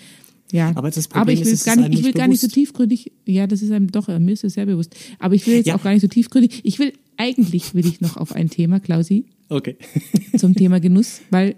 [0.51, 2.47] ja, Aber das Problem ich will ist, es gar nicht, ich will gar nicht so
[2.47, 3.11] tiefgründig.
[3.25, 4.95] Ja, das ist einem doch, mir ist es sehr bewusst.
[5.17, 5.75] Aber ich will jetzt Ja.
[5.75, 6.61] auch gar nicht so tiefgründig.
[6.63, 9.75] Ich will, eigentlich will ich noch auf ein Thema, Klausi, Okay.
[10.37, 11.55] zum Thema Genuss, weil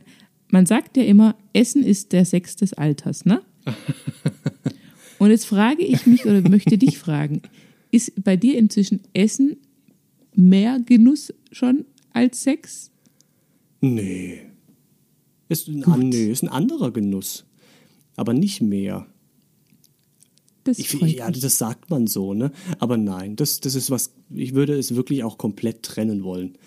[0.52, 3.42] man sagt ja immer, Essen ist der Sex des Alters, ne?
[5.20, 7.42] Und jetzt frage ich mich oder möchte dich fragen,
[7.92, 9.58] ist bei dir inzwischen Essen
[10.40, 12.92] mehr Genuss schon als Sex?
[13.82, 14.42] Nee.
[15.48, 17.46] Ist ein, an, nee, ist ein anderer Genuss.
[18.16, 19.08] Aber nicht mehr.
[20.64, 22.52] Das Ich, freut ja, das sagt man so, ne?
[22.80, 26.58] Aber nein, das, das ist was, ich würde es wirklich auch komplett trennen wollen.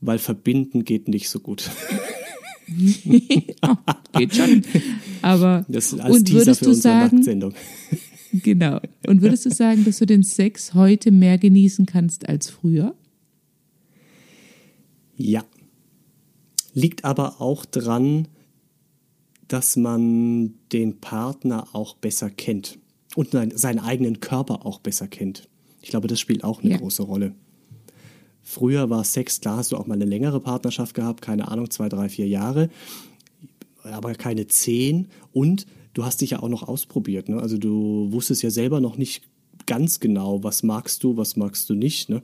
[0.00, 1.70] Weil verbinden geht nicht so gut.
[2.72, 3.82] Ja,
[4.12, 4.62] geht schon.
[5.22, 7.54] Aber Das ist als und Teaser würdest für du unsere sagen, Nacktsendung.
[8.42, 8.80] genau.
[9.06, 12.94] Und würdest du sagen, dass du den Sex heute mehr genießen kannst als früher?
[15.16, 15.44] Ja.
[16.72, 18.28] Liegt aber auch dran,
[19.48, 22.78] dass man den Partner auch besser kennt
[23.16, 25.48] und seinen eigenen Körper auch besser kennt.
[25.82, 26.76] Ich glaube, das spielt auch eine Ja.
[26.78, 27.34] große Rolle.
[28.42, 31.88] Früher war Sex, klar hast du auch mal eine längere Partnerschaft gehabt, keine Ahnung, zwei,
[31.88, 32.70] drei, vier Jahre,
[33.82, 35.08] aber keine zehn.
[35.32, 37.28] Und du hast dich ja auch noch ausprobiert.
[37.28, 37.40] Ne?
[37.40, 39.22] Also du wusstest ja selber noch nicht
[39.66, 42.08] ganz genau, was magst du, was magst du nicht.
[42.08, 42.22] Ne?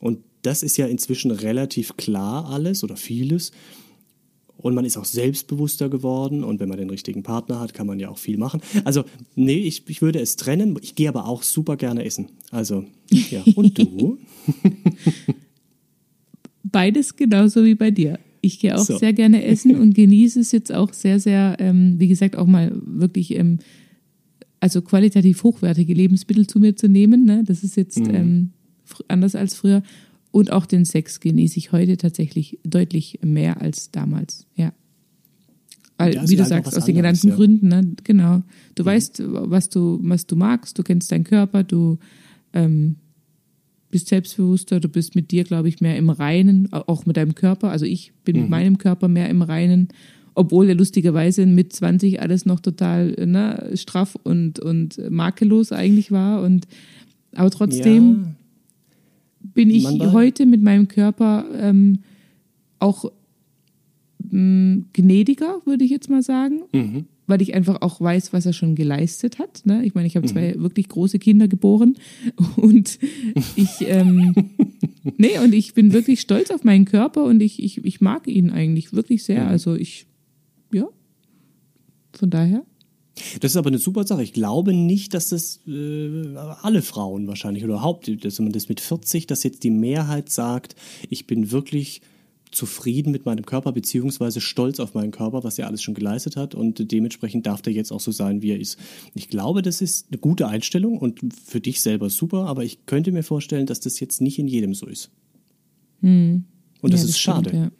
[0.00, 3.52] Und das ist ja inzwischen relativ klar alles oder vieles.
[4.56, 6.42] Und man ist auch selbstbewusster geworden.
[6.42, 8.60] Und wenn man den richtigen Partner hat, kann man ja auch viel machen.
[8.84, 9.04] Also,
[9.36, 10.76] nee, ich, ich würde es trennen.
[10.82, 12.30] Ich gehe aber auch super gerne essen.
[12.50, 13.44] Also, ja.
[13.54, 14.18] Und du?
[16.64, 18.18] Beides genauso wie bei dir.
[18.40, 18.98] Ich gehe auch So.
[18.98, 22.72] sehr gerne essen und genieße es jetzt auch sehr, sehr, ähm, wie gesagt, auch mal
[22.84, 23.58] wirklich, ähm,
[24.60, 27.24] also qualitativ hochwertige Lebensmittel zu mir zu nehmen.
[27.24, 27.42] Ne?
[27.44, 28.14] Das ist jetzt Mhm.
[28.14, 28.50] ähm,
[29.08, 29.82] anders als früher.
[30.30, 34.46] Und auch den Sex genieße ich heute tatsächlich deutlich mehr als damals.
[34.56, 34.72] Ja.
[35.96, 37.32] Weil, Ja, wie du einfach sagst, aus den anderes, genannten ja.
[37.34, 37.36] Mhm.
[37.36, 37.96] Gründen, ne?
[38.04, 38.42] genau.
[38.74, 41.98] Du weißt, was du, was du magst, du kennst deinen Körper, du
[42.52, 42.96] ähm,
[43.90, 47.70] bist selbstbewusster, du bist mit dir, glaube ich, mehr im Reinen, auch mit deinem Körper.
[47.70, 48.42] Also ich bin Mhm.
[48.42, 49.88] mit meinem Körper mehr im Reinen,
[50.34, 56.42] obwohl er lustigerweise mit 20 alles noch total ne, straff und, und makellos eigentlich war.
[56.42, 56.68] Und
[57.34, 58.34] aber trotzdem Ja.
[59.54, 62.00] bin ich Man war- heute mit meinem Körper ähm,
[62.78, 63.10] auch
[64.30, 67.06] mh, gnädiger, würde ich jetzt mal sagen, Mhm.
[67.28, 69.64] Weil ich einfach auch weiß, was er schon geleistet hat.
[69.64, 69.84] Ne?
[69.84, 70.30] Ich meine, ich habe Mhm.
[70.32, 71.96] zwei wirklich große Kinder geboren
[72.56, 72.98] und
[73.54, 74.34] ich, ähm,
[75.16, 78.50] nee, und ich bin wirklich stolz auf meinen Körper und ich, ich, ich mag ihn
[78.50, 79.44] eigentlich wirklich sehr.
[79.44, 79.48] Mhm.
[79.48, 80.06] Also ich,
[80.72, 80.88] ja,
[82.12, 82.64] von daher.
[83.40, 84.22] Das ist aber eine super Sache.
[84.22, 88.80] Ich glaube nicht, dass das äh, alle Frauen wahrscheinlich oder überhaupt, dass man das mit
[88.80, 90.76] 40, dass jetzt die Mehrheit sagt,
[91.10, 92.00] ich bin wirklich
[92.50, 96.54] zufrieden mit meinem Körper beziehungsweise stolz auf meinen Körper, was er alles schon geleistet hat
[96.54, 98.78] und dementsprechend darf der jetzt auch so sein, wie er ist.
[99.14, 103.12] Ich glaube, das ist eine gute Einstellung und für dich selber super, aber ich könnte
[103.12, 105.10] mir vorstellen, dass das jetzt nicht in jedem so ist.
[106.80, 107.56] Und das ja, ist stimmt, schade.
[107.56, 107.70] ja.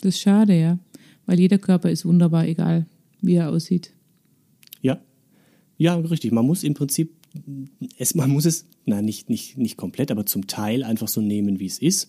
[0.00, 0.78] Das ist schade, ja.
[1.26, 2.86] Weil jeder Körper ist wunderbar, egal
[3.20, 3.92] wie er aussieht.
[4.82, 5.00] Ja,
[5.78, 6.32] ja, richtig.
[6.32, 7.12] Man muss im Prinzip,
[7.98, 11.58] es, man muss es, na nicht, nicht, nicht komplett, aber zum Teil einfach so nehmen,
[11.58, 12.08] wie es ist.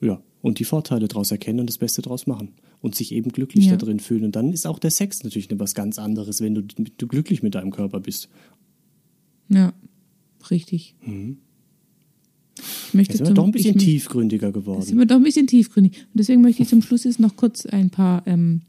[0.00, 2.52] Ja, und die Vorteile daraus erkennen und das Beste daraus machen.
[2.80, 3.72] Und sich eben glücklich Ja.
[3.72, 4.24] da drin fühlen.
[4.24, 7.54] Und dann ist auch der Sex natürlich was ganz anderes, wenn du, du glücklich mit
[7.54, 8.28] deinem Körper bist.
[9.48, 9.72] Ja,
[10.50, 10.94] richtig.
[12.58, 14.98] Ich möchte Jetzt sind wir doch ein bisschen ich, tiefgründiger Jetzt sind geworden.
[14.98, 15.92] wir doch ein bisschen tiefgründig.
[16.12, 18.62] Und deswegen möchte ich zum Schluss jetzt noch kurz ein paar, ähm,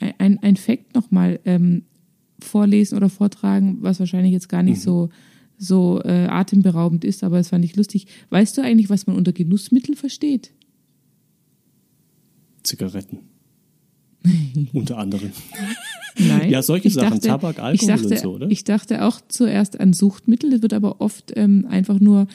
[0.00, 1.82] ein, ein, Fact nochmal ähm,
[2.40, 5.10] vorlesen oder vortragen, was wahrscheinlich jetzt gar nicht so,
[5.58, 8.06] so äh, atemberaubend ist, aber es fand ich lustig.
[8.30, 10.52] Weißt du eigentlich, was man unter Genussmittel versteht?
[12.62, 13.18] Zigaretten.
[14.72, 15.32] Unter anderem.
[16.16, 16.50] Nein.
[16.50, 18.50] Ja, solche Ich Sachen, Tabak, Alkohol ich dachte, und so, oder?
[18.50, 22.26] Ich dachte auch zuerst an Suchtmittel, das wird aber oft ähm, einfach nur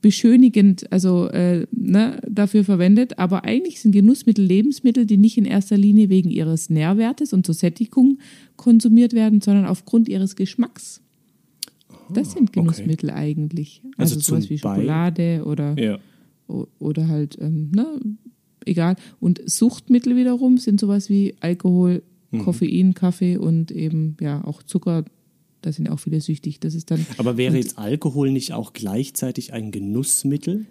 [0.00, 3.18] beschönigend, also äh, ne, dafür verwendet.
[3.18, 7.54] Aber eigentlich sind Genussmittel Lebensmittel, die nicht in erster Linie wegen ihres Nährwertes und zur
[7.54, 8.18] Sättigung
[8.56, 11.00] konsumiert werden, sondern aufgrund ihres Geschmacks.
[12.12, 12.60] Das sind okay.
[12.60, 13.82] Genussmittel eigentlich.
[13.96, 15.98] Also Also, sowas wie Schokolade oder Ja.
[16.78, 18.00] Oder halt, ähm, ne,
[18.64, 18.94] egal.
[19.18, 22.38] Und Suchtmittel wiederum sind sowas wie Alkohol, Mhm.
[22.40, 25.04] Koffein, Kaffee und eben, ja, auch Zucker.
[25.62, 26.60] Da sind auch viele süchtig.
[26.60, 30.66] Das ist dann, Aber wäre jetzt Alkohol nicht auch gleichzeitig ein Genussmittel?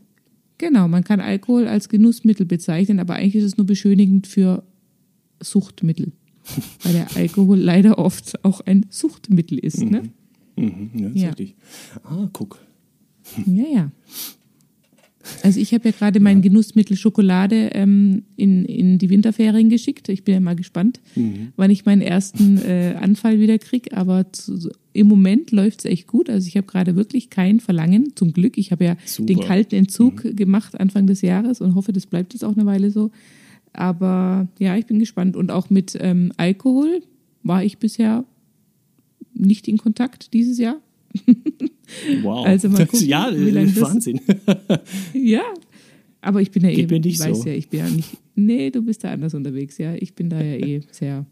[0.57, 4.63] genau, man kann Alkohol als Genussmittel bezeichnen, aber eigentlich ist es nur beschönigend für
[5.41, 6.13] Suchtmittel.
[6.83, 10.03] Weil der Alkohol leider oft auch ein Suchtmittel ist, ne?
[10.55, 11.27] Mhm, ja, ist Ja.
[11.29, 11.55] richtig.
[12.03, 12.59] Ah, guck.
[13.45, 13.91] Ja, ja.
[15.41, 20.07] Also ich habe ja gerade mein Genussmittel Schokolade ähm, in, in die Winterferien geschickt.
[20.09, 21.51] Ich bin ja mal gespannt, Mhm.
[21.55, 23.91] wann ich meinen ersten äh, Anfall wieder krieg.
[23.97, 26.29] Aber zu, im Moment läuft es echt gut.
[26.29, 28.55] Also ich habe gerade wirklich kein Verlangen, zum Glück.
[28.59, 29.25] Ich habe ja Super.
[29.25, 32.91] den kalten Entzug gemacht Anfang des Jahres und hoffe, das bleibt jetzt auch eine Weile
[32.91, 33.09] so.
[33.73, 35.35] Aber ja, ich bin gespannt.
[35.35, 37.01] Und auch mit ähm, Alkohol
[37.41, 38.25] war ich bisher
[39.35, 40.81] nicht in Kontakt dieses Jahr.
[42.23, 42.45] Wow.
[42.45, 44.19] Also mal gucken, ja, wie lange das- Wahnsinn.
[45.13, 45.43] Ja,
[46.21, 47.47] aber ich bin ja Geht eh, nicht weiß so.
[47.47, 49.93] ja, ich bin ja nicht, nee, du bist da anders unterwegs, ja.
[49.95, 51.25] Ich bin da ja eh sehr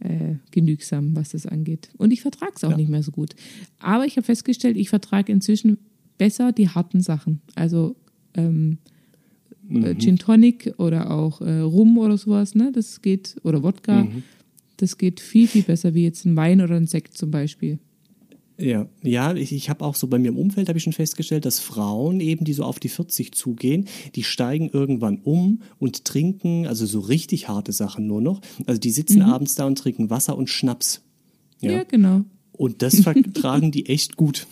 [0.00, 1.90] äh, genügsam, was das angeht.
[1.98, 2.76] Und ich vertrage es auch Ja.
[2.76, 3.34] nicht mehr so gut.
[3.78, 5.78] Aber ich habe festgestellt, ich vertrage inzwischen
[6.18, 7.40] besser die harten Sachen.
[7.54, 7.96] Also
[8.34, 8.78] ähm,
[9.68, 9.84] Mhm.
[9.84, 12.72] äh, Gin Tonic oder auch äh, Rum oder sowas, ne?
[12.72, 14.02] Das geht, oder Wodka.
[14.04, 14.22] Mhm.
[14.80, 17.78] Das geht viel, viel besser wie jetzt ein Wein oder ein Sekt zum Beispiel.
[18.58, 21.46] Ja, ja, ich, ich habe auch so bei mir im Umfeld habe ich schon festgestellt,
[21.46, 26.66] dass Frauen eben, die so auf die 40 zugehen, die steigen irgendwann um und trinken,
[26.66, 28.42] also so richtig harte Sachen nur noch.
[28.66, 31.00] Also die sitzen abends da und trinken Wasser und Schnaps.
[31.62, 31.82] Ja, Ja.
[31.84, 32.22] genau.
[32.52, 34.46] Und das vertragen die echt gut.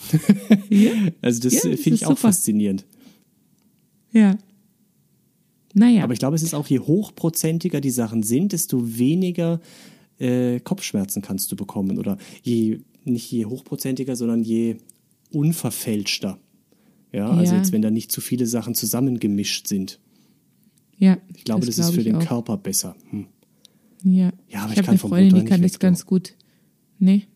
[0.70, 2.20] Ja, Also das Ja, äh, finde ich auch super.
[2.29, 2.87] faszinierend.
[4.12, 4.39] ja.
[5.74, 6.03] Naja.
[6.03, 9.61] Aber ich glaube, es ist auch, je hochprozentiger die Sachen sind, desto weniger
[10.18, 11.98] äh, Kopfschmerzen kannst du bekommen.
[11.98, 14.76] Oder je, nicht je hochprozentiger, sondern je
[15.32, 16.38] unverfälschter.
[17.12, 17.58] Ja, also Ja.
[17.58, 19.98] jetzt, wenn da nicht zu viele Sachen zusammengemischt sind.
[20.98, 22.26] ja, Ich glaube, das, ist glaub für ich den auch.
[22.26, 22.96] Körper besser.
[23.10, 23.26] Hm.
[24.04, 26.04] Ja, Ja, aber ich ich habe kann eine vom Freundin, Butter die kann das ganz
[26.06, 26.34] gut.
[26.98, 27.26] Nee,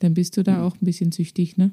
[0.00, 0.62] dann bist du da Hm.
[0.64, 1.70] auch ein bisschen süchtig, ne?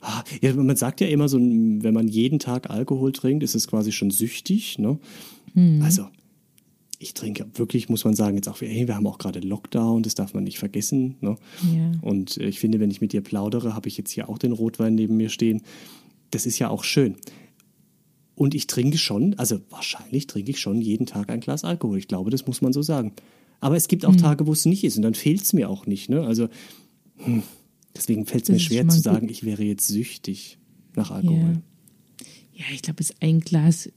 [0.00, 3.66] Ah, Ja, man sagt ja immer so, wenn man jeden Tag Alkohol trinkt, ist es
[3.66, 4.78] quasi schon süchtig.
[4.78, 4.98] Ne?
[5.54, 5.82] Mhm.
[5.82, 6.06] Also,
[6.98, 10.14] ich trinke wirklich, muss man sagen, jetzt auch, hey, wir haben auch gerade Lockdown, das
[10.14, 11.16] darf man nicht vergessen.
[11.20, 11.36] Ne?
[11.74, 11.92] Ja.
[12.02, 14.52] Und äh, ich finde, wenn ich mit dir plaudere, habe ich jetzt hier auch den
[14.52, 15.62] Rotwein neben mir stehen.
[16.30, 17.16] Das ist ja auch schön.
[18.34, 21.98] Und ich trinke schon, also wahrscheinlich trinke ich schon jeden Tag ein Glas Alkohol.
[21.98, 23.12] Ich glaube, das muss man so sagen.
[23.60, 24.10] Aber es gibt Mhm.
[24.10, 26.08] auch Tage, wo es nicht ist und dann fehlt es mir auch nicht.
[26.10, 26.22] Ne?
[26.26, 26.48] Also
[27.16, 27.42] hm,
[27.96, 29.04] deswegen fällt es mir ist schwer zu gut.
[29.04, 30.58] sagen, ich wäre jetzt süchtig
[30.94, 31.62] nach Alkohol.
[32.54, 33.90] Ja, ich glaube, es ein Glas,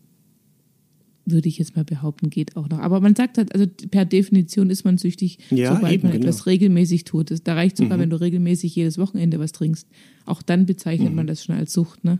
[1.31, 2.79] würde ich jetzt mal behaupten, geht auch noch.
[2.79, 6.23] Aber man sagt halt, also per Definition ist man süchtig, Ja, sobald eben, man genau.
[6.23, 6.29] Mhm.
[6.29, 7.33] etwas regelmäßig tut.
[7.43, 9.87] Da reicht sogar, wenn du regelmäßig jedes Wochenende was trinkst.
[10.25, 12.19] Auch dann bezeichnet man das schon als Sucht, ne?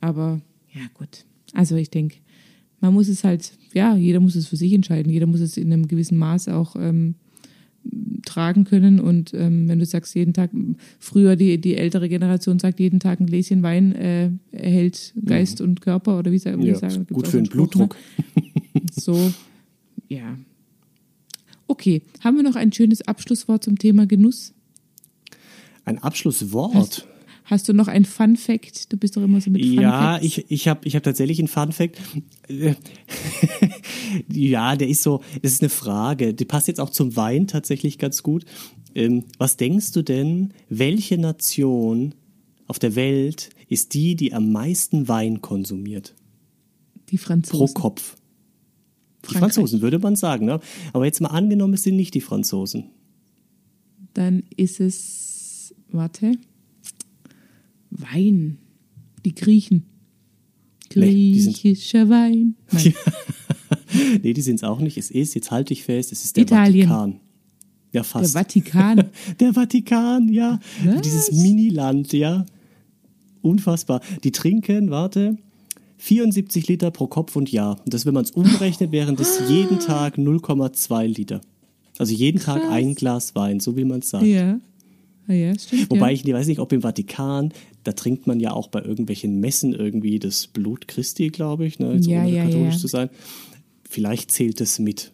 [0.00, 0.40] Aber
[0.72, 1.24] ja, gut.
[1.54, 2.16] Also ich denke,
[2.80, 5.12] man muss es halt, ja, jeder muss es für sich entscheiden.
[5.12, 7.14] Jeder muss es in einem gewissen Maß auch ähm,
[8.24, 9.00] tragen können.
[9.00, 10.50] Und ähm, wenn du sagst, jeden Tag,
[10.98, 15.80] früher die, die ältere Generation sagt, jeden Tag ein Gläschen Wein äh, erhält Geist und
[15.80, 16.62] Körper oder wie, wie Mhm.
[16.62, 17.96] Ja, sagen, gut für den Spruch, Blutdruck.
[18.36, 18.44] Ne?
[18.92, 19.32] So,
[20.08, 20.38] ja.
[21.66, 24.54] Okay, haben wir noch ein schönes Abschlusswort zum Thema Genuss?
[25.84, 26.74] Ein Abschlusswort.
[26.74, 27.06] Hast,
[27.44, 28.92] hast du noch ein Fun Fact?
[28.92, 30.24] Du bist doch immer so mit Fun Ja, Facts.
[30.26, 31.98] ich, ich habe ich hab tatsächlich einen Fun Fact.
[34.32, 36.32] Ja, der ist so, das ist eine Frage.
[36.34, 38.44] Die passt jetzt auch zum Wein tatsächlich ganz gut.
[38.94, 42.14] Ähm, was denkst du denn, welche Nation
[42.66, 46.14] auf der Welt ist die, die am meisten Wein konsumiert?
[47.10, 47.74] die Pro Franzosen.
[47.74, 48.16] Kopf.
[49.28, 49.54] Die Frankreich.
[49.54, 50.46] Franzosen, würde man sagen.
[50.46, 50.60] Ne?
[50.92, 52.84] Aber jetzt mal angenommen, es sind nicht die Franzosen.
[54.14, 56.32] Dann ist es, warte,
[57.90, 58.58] Wein.
[59.24, 59.84] Die Griechen.
[60.94, 62.54] Nee, Griechischer Wein.
[62.72, 62.94] Nein.
[64.22, 64.96] nee, die sind es auch nicht.
[64.96, 66.88] Es ist, jetzt halte ich fest, es ist der Italien.
[66.88, 67.12] Vatikan.
[67.12, 67.20] Ja,
[67.92, 68.32] Der fast.
[68.32, 69.04] Vatikan.
[69.40, 70.60] Der Vatikan, ja.
[70.84, 71.00] Was?
[71.02, 72.46] Dieses Miniland, ja.
[73.42, 74.00] Unfassbar.
[74.24, 75.38] Die trinken, warte,
[75.98, 77.80] 74 Liter pro Kopf und Jahr.
[77.84, 81.40] Und das, wenn man es umrechnet, wären das jeden Tag 0,2 Liter.
[81.98, 82.70] Also jeden Tag Krass.
[82.72, 84.24] ein Glas Wein, so wie man es sagt.
[84.24, 84.58] ja.
[85.30, 85.90] Ah, ja, stimmt.
[85.90, 86.12] Wobei ja.
[86.14, 87.52] ich nicht- weiß nicht, ob im Vatikan,
[87.84, 91.96] da trinkt man ja auch bei irgendwelchen Messen irgendwie das Blut Christi, glaube ich, ne,
[92.00, 93.10] Ja, ohne ja, katholisch zu sein.
[93.86, 95.12] Vielleicht zählt es mit.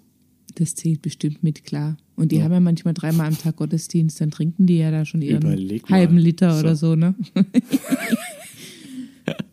[0.55, 1.97] Das zählt bestimmt mit, klar.
[2.14, 5.20] Und die haben ja manchmal dreimal am Tag Gottesdienst, dann trinken die ja da schon
[5.20, 5.43] ihren
[5.91, 6.61] halben Liter So.
[6.61, 7.16] oder so, ne?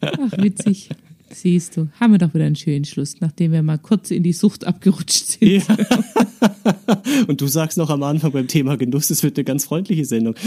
[0.01, 0.89] Ach, witzig.
[1.33, 4.33] Siehst du, haben wir doch wieder einen schönen Schluss, nachdem wir mal kurz in die
[4.33, 5.67] Sucht abgerutscht sind.
[5.67, 5.77] Ja.
[7.27, 10.35] Und du sagst noch am Anfang beim Thema Genuss, es wird eine ganz freundliche Sendung.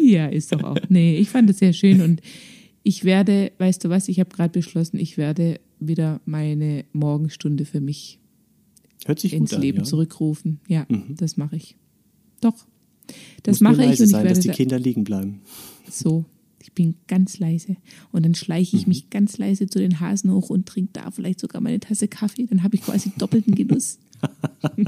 [0.00, 0.76] Ja, ist doch auch.
[0.88, 2.20] Nee, ich fand es sehr schön und
[2.82, 7.80] ich werde, weißt du was, ich habe gerade beschlossen, ich werde wieder meine Morgenstunde für
[7.80, 8.18] mich
[9.04, 9.62] Hört sich ins gut an.
[9.62, 9.84] Leben ja.
[9.84, 10.60] zurückrufen.
[10.68, 11.76] Ja, das mache ich.
[12.40, 12.66] Doch.
[13.42, 15.40] Das Muss mache ich und ich sein, werde dass die Kinder liegen bleiben.
[15.90, 16.24] So,
[16.62, 17.76] ich bin ganz leise.
[18.12, 18.80] Und dann schleiche Mhm.
[18.80, 22.08] ich mich ganz leise zu den Hasen hoch und trinke da vielleicht sogar meine Tasse
[22.08, 22.46] Kaffee.
[22.46, 23.98] Dann habe ich quasi doppelten Genuss.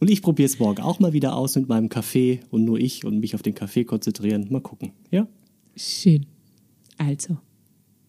[0.00, 3.04] Und ich probiere es morgen auch mal wieder aus mit meinem Kaffee und nur ich
[3.04, 4.46] und mich auf den Kaffee konzentrieren.
[4.50, 4.92] Mal gucken.
[5.10, 5.28] Ja?
[5.76, 6.26] Schön.
[6.98, 7.36] Also,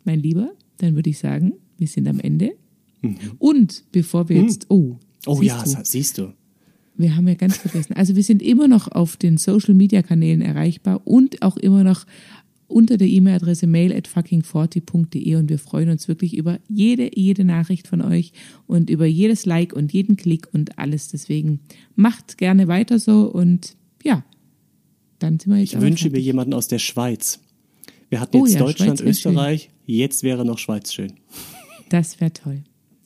[0.05, 2.51] mein Lieber, dann würde ich sagen, wir sind am Ende.
[3.39, 6.33] Und bevor wir jetzt, oh, Oh siehst ja, du, siehst du.
[6.95, 7.93] wir haben ja ganz vergessen.
[7.93, 12.05] Also wir sind immer noch auf den Social Media Kanälen erreichbar und auch immer noch
[12.67, 17.87] unter der E-Mail-Adresse mail at fucking40.de und wir freuen uns wirklich über jede, jede Nachricht
[17.87, 18.31] von euch
[18.67, 21.09] und über jedes Like und jeden Klick und alles.
[21.09, 21.59] Deswegen
[21.95, 24.23] macht gerne weiter so und ja,
[25.19, 26.25] dann sind wir jetzt Ich wünsche mir fertig.
[26.25, 27.39] jemanden aus der Schweiz.
[28.09, 29.31] Wir hatten Oh jetzt ja, Deutschland, wär schön.
[29.31, 31.13] Österreich, jetzt wäre noch Schweiz schön.
[31.89, 32.63] Das wäre toll.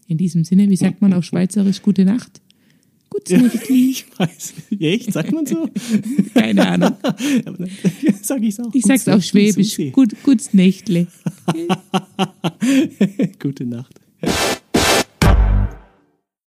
[0.08, 2.42] In diesem Sinne, wie sagt man auf Schweizerisch gute Nacht?
[3.18, 3.70] Gute Nacht.
[3.70, 4.54] Ich weiß.
[4.80, 5.14] Echt?
[5.14, 5.70] Sagt man so?
[6.34, 6.96] Keine Ahnung.
[8.22, 8.74] Sag ich's auch.
[8.74, 9.78] Ich sag's Gute auf Schwäbisch.
[9.92, 11.08] Gut, gut's Nächtle.
[13.40, 14.00] Gute Nacht.